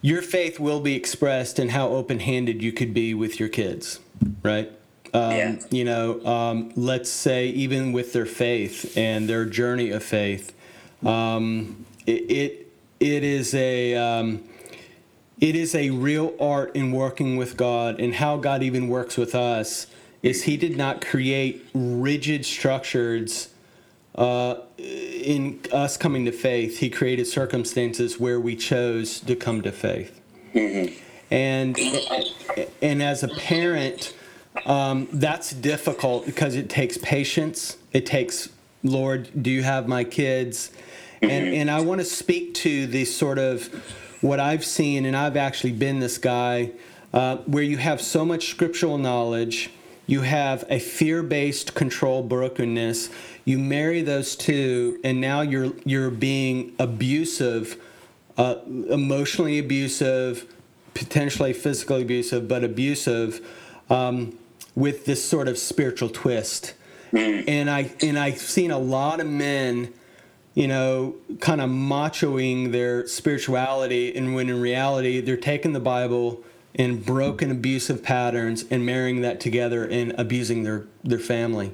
your 0.00 0.22
faith 0.22 0.60
will 0.60 0.80
be 0.80 0.94
expressed 0.94 1.58
in 1.58 1.70
how 1.70 1.88
open 1.88 2.20
handed 2.20 2.62
you 2.62 2.72
could 2.72 2.94
be 2.94 3.14
with 3.14 3.40
your 3.40 3.48
kids, 3.48 4.00
right? 4.42 4.70
Um, 5.12 5.32
Yeah. 5.32 5.56
You 5.70 5.84
know, 5.84 6.24
um, 6.24 6.72
let's 6.76 7.10
say 7.10 7.48
even 7.48 7.92
with 7.92 8.12
their 8.12 8.26
faith 8.26 8.96
and 8.96 9.28
their 9.28 9.44
journey 9.44 9.90
of 9.90 10.04
faith, 10.04 10.54
um, 11.04 11.84
it, 12.06 12.30
it 12.30 12.67
it 13.00 13.24
is 13.24 13.54
a 13.54 13.94
um, 13.94 14.44
it 15.40 15.54
is 15.54 15.74
a 15.74 15.90
real 15.90 16.34
art 16.40 16.74
in 16.74 16.92
working 16.92 17.36
with 17.36 17.56
God 17.56 18.00
and 18.00 18.14
how 18.14 18.36
God 18.36 18.62
even 18.62 18.88
works 18.88 19.16
with 19.16 19.34
us. 19.34 19.86
Is 20.22 20.44
He 20.44 20.56
did 20.56 20.76
not 20.76 21.04
create 21.04 21.64
rigid 21.74 22.44
structures 22.44 23.50
uh, 24.16 24.56
in 24.76 25.60
us 25.72 25.96
coming 25.96 26.24
to 26.24 26.32
faith. 26.32 26.78
He 26.78 26.90
created 26.90 27.26
circumstances 27.26 28.18
where 28.18 28.40
we 28.40 28.56
chose 28.56 29.20
to 29.20 29.36
come 29.36 29.62
to 29.62 29.70
faith. 29.70 30.20
And 31.30 31.78
and 32.82 33.02
as 33.02 33.22
a 33.22 33.28
parent, 33.28 34.14
um, 34.66 35.08
that's 35.12 35.52
difficult 35.52 36.26
because 36.26 36.56
it 36.56 36.68
takes 36.68 36.98
patience. 36.98 37.76
It 37.92 38.06
takes, 38.06 38.48
Lord, 38.82 39.30
do 39.40 39.50
you 39.50 39.62
have 39.62 39.86
my 39.86 40.04
kids? 40.04 40.72
And 41.22 41.48
and 41.54 41.70
I 41.70 41.80
want 41.80 42.00
to 42.00 42.04
speak 42.04 42.54
to 42.54 42.86
the 42.86 43.04
sort 43.04 43.38
of 43.38 43.66
what 44.20 44.40
I've 44.40 44.64
seen, 44.64 45.04
and 45.06 45.16
I've 45.16 45.36
actually 45.36 45.72
been 45.72 46.00
this 46.00 46.18
guy, 46.18 46.72
uh, 47.12 47.36
where 47.38 47.62
you 47.62 47.76
have 47.76 48.00
so 48.00 48.24
much 48.24 48.50
scriptural 48.50 48.98
knowledge, 48.98 49.70
you 50.06 50.22
have 50.22 50.64
a 50.70 50.78
fear-based 50.78 51.74
control 51.74 52.22
brokenness. 52.22 53.10
You 53.44 53.58
marry 53.58 54.02
those 54.02 54.36
two, 54.36 54.98
and 55.04 55.20
now 55.20 55.42
you're 55.42 55.72
you're 55.84 56.10
being 56.10 56.74
abusive, 56.78 57.80
uh, 58.36 58.56
emotionally 58.66 59.58
abusive, 59.58 60.52
potentially 60.94 61.52
physically 61.52 62.02
abusive, 62.02 62.48
but 62.48 62.64
abusive, 62.64 63.46
um, 63.90 64.36
with 64.74 65.04
this 65.04 65.22
sort 65.26 65.46
of 65.46 65.58
spiritual 65.58 66.08
twist. 66.08 66.74
And 67.12 67.70
I 67.70 67.90
and 68.02 68.18
I've 68.18 68.38
seen 68.38 68.70
a 68.70 68.78
lot 68.78 69.20
of 69.20 69.26
men, 69.26 69.92
you 70.58 70.66
know, 70.66 71.14
kind 71.38 71.60
of 71.60 71.70
machoing 71.70 72.72
their 72.72 73.06
spirituality, 73.06 74.12
and 74.16 74.34
when 74.34 74.50
in 74.50 74.60
reality 74.60 75.20
they're 75.20 75.36
taking 75.36 75.72
the 75.72 75.78
Bible 75.78 76.42
and 76.74 77.06
broken 77.06 77.52
abusive 77.52 78.02
patterns 78.02 78.64
and 78.68 78.84
marrying 78.84 79.20
that 79.20 79.38
together 79.38 79.84
and 79.84 80.12
abusing 80.18 80.64
their 80.64 80.86
their 81.04 81.20
family 81.20 81.72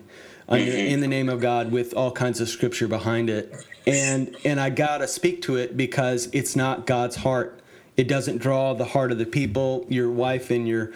under, 0.50 0.70
mm-hmm. 0.70 0.76
in 0.76 1.00
the 1.00 1.08
name 1.08 1.30
of 1.30 1.40
God 1.40 1.72
with 1.72 1.94
all 1.94 2.12
kinds 2.12 2.42
of 2.42 2.48
scripture 2.50 2.86
behind 2.86 3.30
it. 3.30 3.54
And 3.86 4.36
and 4.44 4.60
I 4.60 4.68
gotta 4.68 5.08
speak 5.08 5.40
to 5.42 5.56
it 5.56 5.78
because 5.78 6.28
it's 6.34 6.54
not 6.54 6.86
God's 6.86 7.16
heart. 7.16 7.60
It 7.96 8.06
doesn't 8.06 8.36
draw 8.36 8.74
the 8.74 8.84
heart 8.84 9.10
of 9.12 9.16
the 9.16 9.24
people, 9.24 9.86
your 9.88 10.10
wife 10.10 10.50
and 10.50 10.68
your 10.68 10.92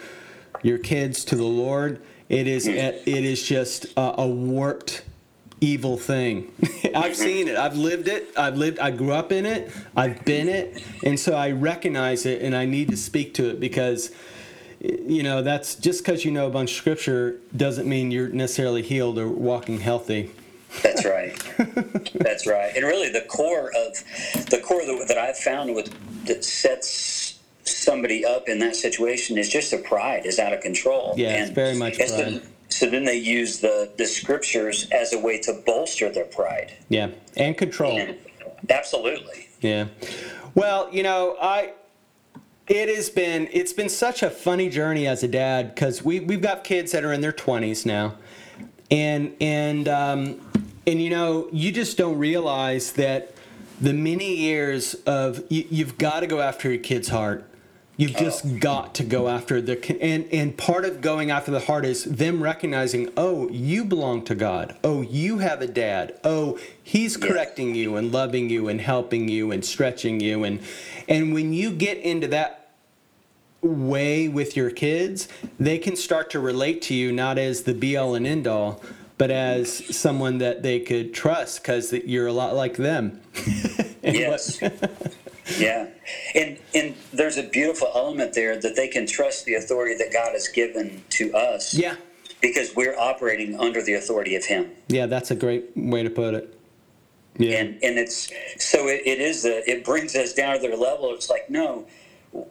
your 0.61 0.77
kids 0.77 1.25
to 1.25 1.35
the 1.35 1.41
Lord. 1.41 1.99
It 2.29 2.45
is 2.45 2.67
mm. 2.67 2.75
it 2.75 3.07
is 3.07 3.41
just 3.41 3.85
a, 3.97 4.21
a 4.21 4.27
warped 4.27 5.01
evil 5.61 5.97
thing. 5.97 6.51
I've 6.95 7.15
seen 7.15 7.47
it. 7.47 7.57
I've 7.57 7.77
lived 7.77 8.07
it. 8.07 8.29
I've 8.37 8.57
lived 8.57 8.79
I 8.79 8.91
grew 8.91 9.11
up 9.11 9.31
in 9.31 9.45
it. 9.45 9.71
I've 9.95 10.23
been 10.25 10.47
it. 10.47 10.83
And 11.03 11.19
so 11.19 11.35
I 11.35 11.51
recognize 11.51 12.25
it 12.25 12.41
and 12.41 12.55
I 12.55 12.65
need 12.65 12.89
to 12.89 12.97
speak 12.97 13.33
to 13.35 13.49
it 13.49 13.59
because 13.59 14.11
you 14.81 15.23
know, 15.23 15.41
that's 15.41 15.75
just 15.75 16.03
because 16.03 16.23
you 16.23 16.31
know 16.31 16.47
a 16.47 16.49
bunch 16.49 16.71
of 16.71 16.77
scripture 16.77 17.39
doesn't 17.55 17.87
mean 17.87 18.11
you're 18.11 18.29
necessarily 18.29 18.81
healed 18.81 19.19
or 19.19 19.27
walking 19.27 19.79
healthy. 19.79 20.31
That's 20.83 21.03
right. 21.03 21.35
That's 22.13 22.47
right. 22.47 22.71
And 22.75 22.85
really, 22.85 23.11
the 23.11 23.21
core 23.21 23.71
of 23.75 24.03
the 24.49 24.61
core 24.63 24.85
that, 24.85 25.05
that 25.07 25.17
I've 25.17 25.37
found 25.37 25.75
with 25.75 25.93
that 26.27 26.45
sets 26.45 27.39
somebody 27.63 28.23
up 28.23 28.47
in 28.47 28.59
that 28.59 28.75
situation 28.75 29.37
is 29.37 29.49
just 29.49 29.71
the 29.71 29.77
pride 29.77 30.25
is 30.25 30.39
out 30.39 30.53
of 30.53 30.61
control. 30.61 31.13
Yeah, 31.17 31.43
it's 31.43 31.51
very 31.51 31.75
much 31.75 31.99
and 31.99 32.09
pride. 32.09 32.41
So, 32.79 32.89
then 32.89 33.03
they 33.03 33.17
use 33.17 33.59
the 33.59 33.91
the 33.97 34.05
scriptures 34.05 34.87
as 34.91 35.13
a 35.13 35.19
way 35.19 35.39
to 35.41 35.61
bolster 35.65 36.09
their 36.09 36.25
pride. 36.25 36.71
Yeah. 36.87 37.09
And 37.35 37.57
control. 37.57 37.97
And 37.97 38.17
absolutely. 38.69 39.49
Yeah. 39.61 39.87
Well, 40.55 40.89
you 40.91 41.03
know, 41.03 41.35
I 41.41 41.73
it 42.69 42.95
has 42.95 43.09
been 43.09 43.49
it's 43.51 43.73
been 43.73 43.89
such 43.89 44.23
a 44.23 44.29
funny 44.29 44.69
journey 44.69 45.07
as 45.07 45.23
a 45.23 45.27
dad 45.27 45.73
because 45.73 46.03
we 46.03 46.19
we've 46.19 46.41
got 46.41 46.63
kids 46.63 46.91
that 46.91 47.03
are 47.03 47.11
in 47.11 47.19
their 47.21 47.33
twenties 47.33 47.85
now, 47.85 48.15
and 48.91 49.35
and 49.41 49.87
um, 49.89 50.39
and 50.85 51.01
you 51.01 51.09
know 51.09 51.49
you 51.51 51.71
just 51.71 51.97
don't 51.97 52.17
realize 52.17 52.93
that 52.93 53.33
the 53.81 53.93
many 53.93 54.35
years 54.35 54.93
of 55.05 55.43
you, 55.49 55.65
you've 55.69 55.97
got 55.97 56.19
to 56.19 56.27
go 56.27 56.39
after 56.41 56.69
your 56.69 56.81
kid's 56.81 57.09
heart. 57.09 57.48
You've 57.99 58.15
oh. 58.15 58.19
just 58.19 58.61
got 58.61 58.95
to 58.95 59.03
go 59.03 59.27
after 59.27 59.59
the 59.59 59.77
and 60.01 60.25
and 60.31 60.57
part 60.57 60.85
of 60.85 61.01
going 61.01 61.31
after 61.31 61.51
the 61.51 61.59
heart 61.59 61.83
is 61.83 62.05
them 62.05 62.41
recognizing, 62.41 63.11
oh, 63.17 63.49
you 63.49 63.83
belong 63.83 64.23
to 64.23 64.35
God. 64.35 64.77
Oh, 64.85 65.01
you 65.01 65.39
have 65.39 65.61
a 65.61 65.67
dad. 65.67 66.17
Oh, 66.23 66.57
He's 66.81 67.17
correcting 67.17 67.75
you 67.75 67.97
and 67.97 68.09
loving 68.09 68.49
you 68.49 68.69
and 68.69 68.79
helping 68.79 69.27
you 69.27 69.51
and 69.51 69.65
stretching 69.65 70.21
you 70.21 70.45
and 70.45 70.61
and 71.09 71.33
when 71.33 71.51
you 71.51 71.71
get 71.73 71.97
into 71.97 72.27
that 72.27 72.69
way 73.61 74.29
with 74.29 74.55
your 74.55 74.71
kids, 74.71 75.27
they 75.59 75.77
can 75.77 75.97
start 75.97 76.29
to 76.29 76.39
relate 76.39 76.81
to 76.83 76.93
you 76.93 77.11
not 77.11 77.37
as 77.37 77.63
the 77.63 77.73
be 77.73 77.97
all 77.97 78.15
and 78.15 78.25
end 78.25 78.47
all, 78.47 78.81
but 79.17 79.29
as 79.29 79.73
someone 79.93 80.37
that 80.37 80.63
they 80.63 80.79
could 80.79 81.13
trust 81.13 81.61
because 81.61 81.91
you're 81.91 82.27
a 82.27 82.33
lot 82.33 82.55
like 82.55 82.77
them. 82.77 83.19
Yes. 84.01 84.61
Yeah. 85.57 85.87
And 86.35 86.59
and 86.73 86.95
there's 87.13 87.37
a 87.37 87.43
beautiful 87.43 87.89
element 87.93 88.33
there 88.33 88.59
that 88.59 88.75
they 88.75 88.87
can 88.87 89.05
trust 89.07 89.45
the 89.45 89.55
authority 89.55 89.95
that 89.95 90.11
God 90.13 90.33
has 90.33 90.47
given 90.47 91.03
to 91.11 91.33
us. 91.33 91.73
yeah. 91.73 91.95
Because 92.41 92.73
we're 92.73 92.97
operating 92.97 93.59
under 93.59 93.81
the 93.81 93.95
authority 93.95 94.35
of 94.35 94.45
Him. 94.45 94.71
Yeah, 94.87 95.07
that's 95.07 95.29
a 95.29 95.35
great 95.35 95.71
way 95.75 96.03
to 96.03 96.09
put 96.09 96.33
it. 96.33 96.55
Yeah. 97.37 97.57
and 97.59 97.83
and 97.83 97.97
it's 97.97 98.31
so 98.57 98.87
it, 98.87 99.01
it 99.05 99.19
is 99.19 99.45
a, 99.45 99.69
it 99.69 99.85
brings 99.85 100.13
us 100.15 100.33
down 100.33 100.55
to 100.55 100.61
their 100.61 100.75
level 100.75 101.13
it's 101.13 101.29
like 101.29 101.49
no 101.49 101.87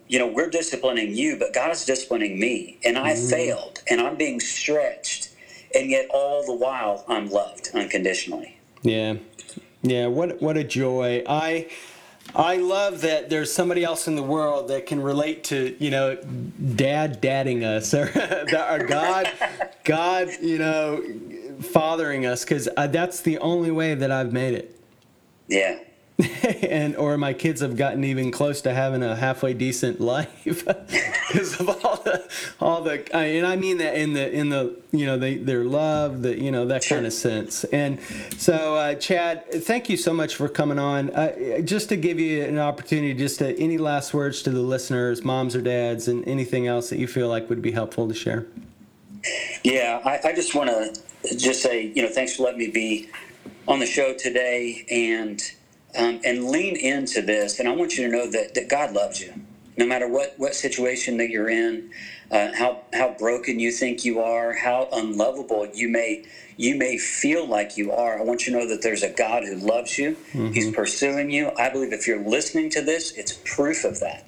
you 0.07 0.19
know 0.19 0.27
we're 0.27 0.49
disciplining 0.49 1.15
you 1.15 1.37
but 1.39 1.53
god 1.53 1.73
is 1.73 1.85
disciplining 1.85 2.41
me 2.41 2.79
and 2.87 2.97
i 2.97 3.13
mm-hmm. 3.13 3.29
failed 3.29 3.83
and 3.91 4.01
i'm 4.01 4.17
being 4.17 4.41
stretched 4.41 5.29
and 5.75 5.91
yet 5.91 6.07
all 6.09 6.47
the 6.47 6.55
while 6.55 7.05
i'm 7.07 7.29
loved 7.29 7.69
unconditionally 7.75 8.57
Yeah, 8.83 9.17
yeah. 9.83 10.07
What 10.07 10.41
what 10.41 10.57
a 10.57 10.65
joy! 10.65 11.23
I 11.29 11.69
I 12.38 12.59
love 12.59 13.01
that 13.01 13.29
there's 13.31 13.53
somebody 13.53 13.83
else 13.83 14.07
in 14.07 14.14
the 14.14 14.22
world 14.22 14.68
that 14.68 14.87
can 14.87 15.03
relate 15.03 15.42
to 15.44 15.77
you 15.81 15.90
know, 15.90 16.14
dad 16.77 17.20
dadding 17.20 17.64
us 17.64 17.92
or, 17.92 18.05
or 18.70 18.87
God 18.87 19.29
God 19.83 20.29
you 20.40 20.59
know, 20.59 21.03
fathering 21.61 22.27
us 22.27 22.44
because 22.44 22.68
uh, 22.77 22.87
that's 22.87 23.20
the 23.20 23.38
only 23.38 23.72
way 23.72 23.94
that 23.94 24.12
I've 24.12 24.33
made 24.33 24.55
it. 24.55 24.81
yeah 25.48 25.81
and 26.69 26.97
or 26.97 27.17
my 27.17 27.33
kids 27.33 27.61
have 27.61 27.77
gotten 27.77 28.03
even 28.03 28.33
close 28.33 28.61
to 28.63 28.75
having 28.75 29.05
a 29.05 29.15
halfway 29.15 29.55
decent 29.55 30.01
life 30.15 30.33
because 30.45 31.61
of 31.61 31.69
all 31.85 31.97
the 32.03 32.29
all 32.61 32.83
the 32.83 33.17
I- 33.17 33.25
and 33.25 33.47
I 33.47 33.55
mean 33.55 33.79
that 33.79 33.95
in 33.95 34.15
the 34.15 34.29
in 34.33 34.49
the 34.49 34.77
you 34.91 35.07
know 35.07 35.17
they 35.17 35.37
their 35.37 35.63
love 35.65 36.23
the 36.23 36.37
you 36.37 36.51
know 36.51 36.67
that 36.67 36.85
kind 36.85 37.07
of 37.07 37.13
sense. 37.13 37.63
And 37.65 38.01
so 38.37 38.75
uh, 38.75 38.95
Chad 38.97 39.45
thank 39.65 39.89
you 39.89 39.97
so 39.97 40.13
much 40.13 40.35
for 40.35 40.49
coming 40.49 40.79
on. 40.81 41.11
Uh, 41.11 41.61
just 41.61 41.89
to 41.91 41.97
give 41.97 42.19
you 42.19 42.43
an 42.43 42.59
opportunity 42.59 43.15
just 43.15 43.39
to 43.39 43.57
any 43.57 43.79
last 43.79 44.13
words 44.13 44.43
to 44.43 44.51
the 44.51 44.61
listeners 44.61 45.23
moms 45.23 45.55
or 45.55 45.63
dads 45.63 46.09
and 46.09 46.27
anything 46.27 46.67
else 46.67 46.91
that 46.91 46.99
you 46.99 47.07
feel 47.07 47.29
like 47.29 47.49
would 47.49 47.63
be 47.63 47.71
helpful 47.73 48.09
to 48.09 48.15
share? 48.15 48.47
Yeah 49.63 50.01
i, 50.05 50.29
I 50.29 50.33
just 50.33 50.55
want 50.55 50.71
to 50.71 51.37
just 51.37 51.63
say 51.63 51.93
you 51.95 52.03
know 52.03 52.09
thanks 52.09 52.37
for 52.37 52.45
letting 52.45 52.59
me 52.61 52.69
be 52.69 53.09
on 53.67 53.79
the 53.81 53.87
show 53.87 54.15
today 54.15 54.87
and 54.91 55.43
um, 55.96 56.20
and 56.24 56.44
lean 56.51 56.77
into 56.77 57.22
this 57.22 57.59
and 57.59 57.68
i 57.68 57.72
want 57.72 57.96
you 57.96 58.07
to 58.07 58.12
know 58.12 58.31
that, 58.31 58.55
that 58.55 58.68
god 58.68 58.92
loves 58.92 59.20
you. 59.20 59.33
No 59.77 59.87
matter 59.87 60.09
what 60.09 60.35
what 60.38 60.55
situation 60.55 61.18
that 61.18 61.31
you're 61.31 61.48
in 61.48 61.90
uh, 62.31 62.48
how 62.55 62.83
how 62.92 63.14
broken 63.18 63.59
you 63.61 63.70
think 63.70 64.05
you 64.05 64.20
are 64.20 64.53
how 64.55 64.88
unlovable 64.92 65.66
you 65.72 65.88
may 65.88 66.24
you 66.57 66.74
may 66.77 66.98
feel 66.98 67.46
like 67.46 67.77
you 67.77 67.92
are 67.92 68.18
i 68.18 68.22
want 68.22 68.46
you 68.46 68.53
to 68.53 68.59
know 68.59 68.68
that 68.68 68.83
there's 68.83 69.03
a 69.03 69.09
god 69.11 69.44
who 69.44 69.55
loves 69.57 69.96
you. 69.98 70.16
He's 70.53 70.70
pursuing 70.74 71.31
you. 71.31 71.53
I 71.57 71.70
believe 71.70 71.92
if 71.92 72.07
you're 72.07 72.22
listening 72.22 72.70
to 72.70 72.83
this 72.83 73.12
it's 73.12 73.33
proof 73.44 73.85
of 73.85 74.01
that. 74.01 74.24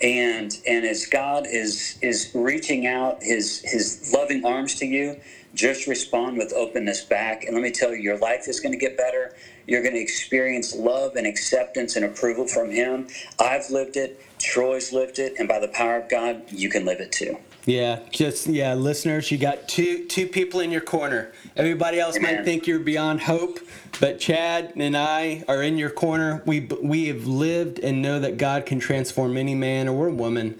And 0.00 0.56
and 0.66 0.84
as 0.84 1.06
God 1.06 1.46
is 1.46 1.96
is 2.02 2.30
reaching 2.34 2.86
out 2.86 3.22
his 3.22 3.60
his 3.64 4.12
loving 4.12 4.44
arms 4.44 4.74
to 4.76 4.86
you, 4.86 5.20
just 5.54 5.86
respond 5.86 6.38
with 6.38 6.52
openness 6.52 7.04
back. 7.04 7.44
And 7.44 7.54
let 7.54 7.62
me 7.62 7.70
tell 7.70 7.94
you, 7.94 8.02
your 8.02 8.18
life 8.18 8.48
is 8.48 8.58
going 8.58 8.72
to 8.72 8.78
get 8.78 8.96
better. 8.96 9.34
You're 9.66 9.82
going 9.82 9.94
to 9.94 10.00
experience 10.00 10.74
love 10.74 11.16
and 11.16 11.26
acceptance 11.26 11.96
and 11.96 12.04
approval 12.04 12.46
from 12.48 12.70
Him. 12.70 13.08
I've 13.38 13.70
lived 13.70 13.96
it. 13.96 14.20
Troy's 14.38 14.92
lived 14.92 15.18
it, 15.18 15.34
and 15.38 15.46
by 15.48 15.60
the 15.60 15.68
power 15.68 15.98
of 15.98 16.08
God, 16.08 16.42
you 16.50 16.68
can 16.68 16.84
live 16.84 17.00
it 17.00 17.12
too. 17.12 17.38
Yeah, 17.64 18.00
just 18.10 18.48
yeah, 18.48 18.74
listeners, 18.74 19.30
you 19.30 19.38
got 19.38 19.68
two 19.68 20.04
two 20.06 20.26
people 20.26 20.58
in 20.58 20.72
your 20.72 20.80
corner. 20.80 21.32
Everybody 21.56 22.00
else 22.00 22.18
might 22.18 22.44
think 22.44 22.66
you're 22.66 22.80
beyond 22.80 23.20
hope, 23.20 23.60
but 24.00 24.18
Chad 24.18 24.72
and 24.74 24.96
I 24.96 25.44
are 25.46 25.62
in 25.62 25.78
your 25.78 25.90
corner. 25.90 26.42
We 26.44 26.68
we 26.82 27.06
have 27.06 27.26
lived 27.26 27.78
and 27.78 28.02
know 28.02 28.18
that 28.18 28.36
God 28.36 28.66
can 28.66 28.80
transform 28.80 29.36
any 29.36 29.54
man 29.54 29.86
or 29.86 30.10
woman, 30.10 30.58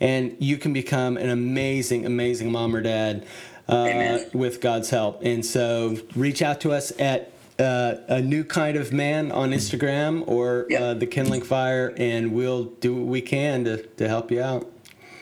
and 0.00 0.36
you 0.38 0.56
can 0.56 0.72
become 0.72 1.16
an 1.16 1.30
amazing, 1.30 2.06
amazing 2.06 2.52
mom 2.52 2.76
or 2.76 2.80
dad. 2.80 3.26
uh, 3.68 4.18
with 4.32 4.60
God's 4.60 4.90
help. 4.90 5.22
And 5.22 5.44
so 5.44 5.96
reach 6.14 6.42
out 6.42 6.60
to 6.62 6.72
us 6.72 6.92
at 7.00 7.32
uh, 7.58 7.94
a 8.08 8.20
new 8.20 8.44
kind 8.44 8.76
of 8.76 8.92
man 8.92 9.32
on 9.32 9.50
Instagram 9.50 10.26
or 10.28 10.66
Yep. 10.68 10.80
uh, 10.80 10.94
the 10.94 11.06
Kindling 11.06 11.42
Fire, 11.42 11.94
and 11.96 12.32
we'll 12.32 12.64
do 12.64 12.94
what 12.94 13.06
we 13.06 13.20
can 13.22 13.64
to, 13.64 13.82
to 13.86 14.08
help 14.08 14.30
you 14.30 14.42
out. 14.42 14.70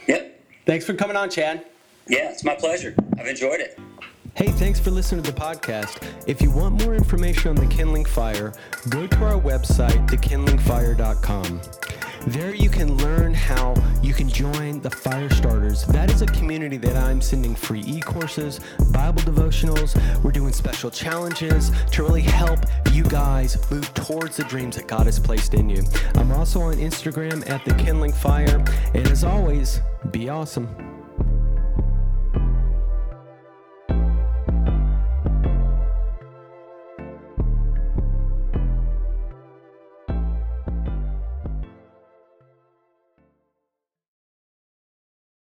Yep. 0.08 0.40
Thanks 0.66 0.84
for 0.84 0.94
coming 0.94 1.16
on, 1.16 1.30
Chad. 1.30 1.66
Yeah, 2.08 2.30
it's 2.30 2.44
my 2.44 2.54
pleasure. 2.54 2.94
I've 3.18 3.26
enjoyed 3.26 3.60
it. 3.60 3.78
Hey, 4.36 4.48
thanks 4.48 4.80
for 4.80 4.90
listening 4.90 5.22
to 5.22 5.30
the 5.32 5.40
podcast. 5.40 6.02
If 6.26 6.42
you 6.42 6.50
want 6.50 6.82
more 6.84 6.94
information 6.94 7.50
on 7.50 7.54
the 7.54 7.66
Kindling 7.72 8.04
Fire, 8.04 8.52
go 8.88 9.06
to 9.06 9.24
our 9.24 9.40
website, 9.40 10.08
thekindlingfire.com. 10.08 11.60
There 12.26 12.54
you 12.54 12.70
can 12.70 12.96
learn 12.96 13.34
how 13.34 13.74
you 14.02 14.14
can 14.14 14.30
join 14.30 14.80
the 14.80 14.88
Fire 14.88 15.28
Starters. 15.28 15.84
That 15.84 16.10
is 16.10 16.22
a 16.22 16.26
community 16.26 16.78
that 16.78 16.96
I'm 16.96 17.20
sending 17.20 17.54
free 17.54 17.82
e-courses, 17.86 18.60
Bible 18.92 19.20
devotionals. 19.22 19.94
We're 20.22 20.32
doing 20.32 20.54
special 20.54 20.90
challenges 20.90 21.70
to 21.92 22.02
really 22.02 22.22
help 22.22 22.60
you 22.92 23.04
guys 23.04 23.58
move 23.70 23.92
towards 23.92 24.38
the 24.38 24.44
dreams 24.44 24.76
that 24.76 24.86
God 24.86 25.04
has 25.04 25.18
placed 25.18 25.52
in 25.52 25.68
you. 25.68 25.82
I'm 26.14 26.32
also 26.32 26.62
on 26.62 26.76
Instagram 26.76 27.48
at 27.50 27.62
the 27.66 27.74
Kindling 27.74 28.14
Fire, 28.14 28.64
and 28.94 29.06
as 29.08 29.22
always, 29.22 29.80
be 30.10 30.30
awesome. 30.30 30.93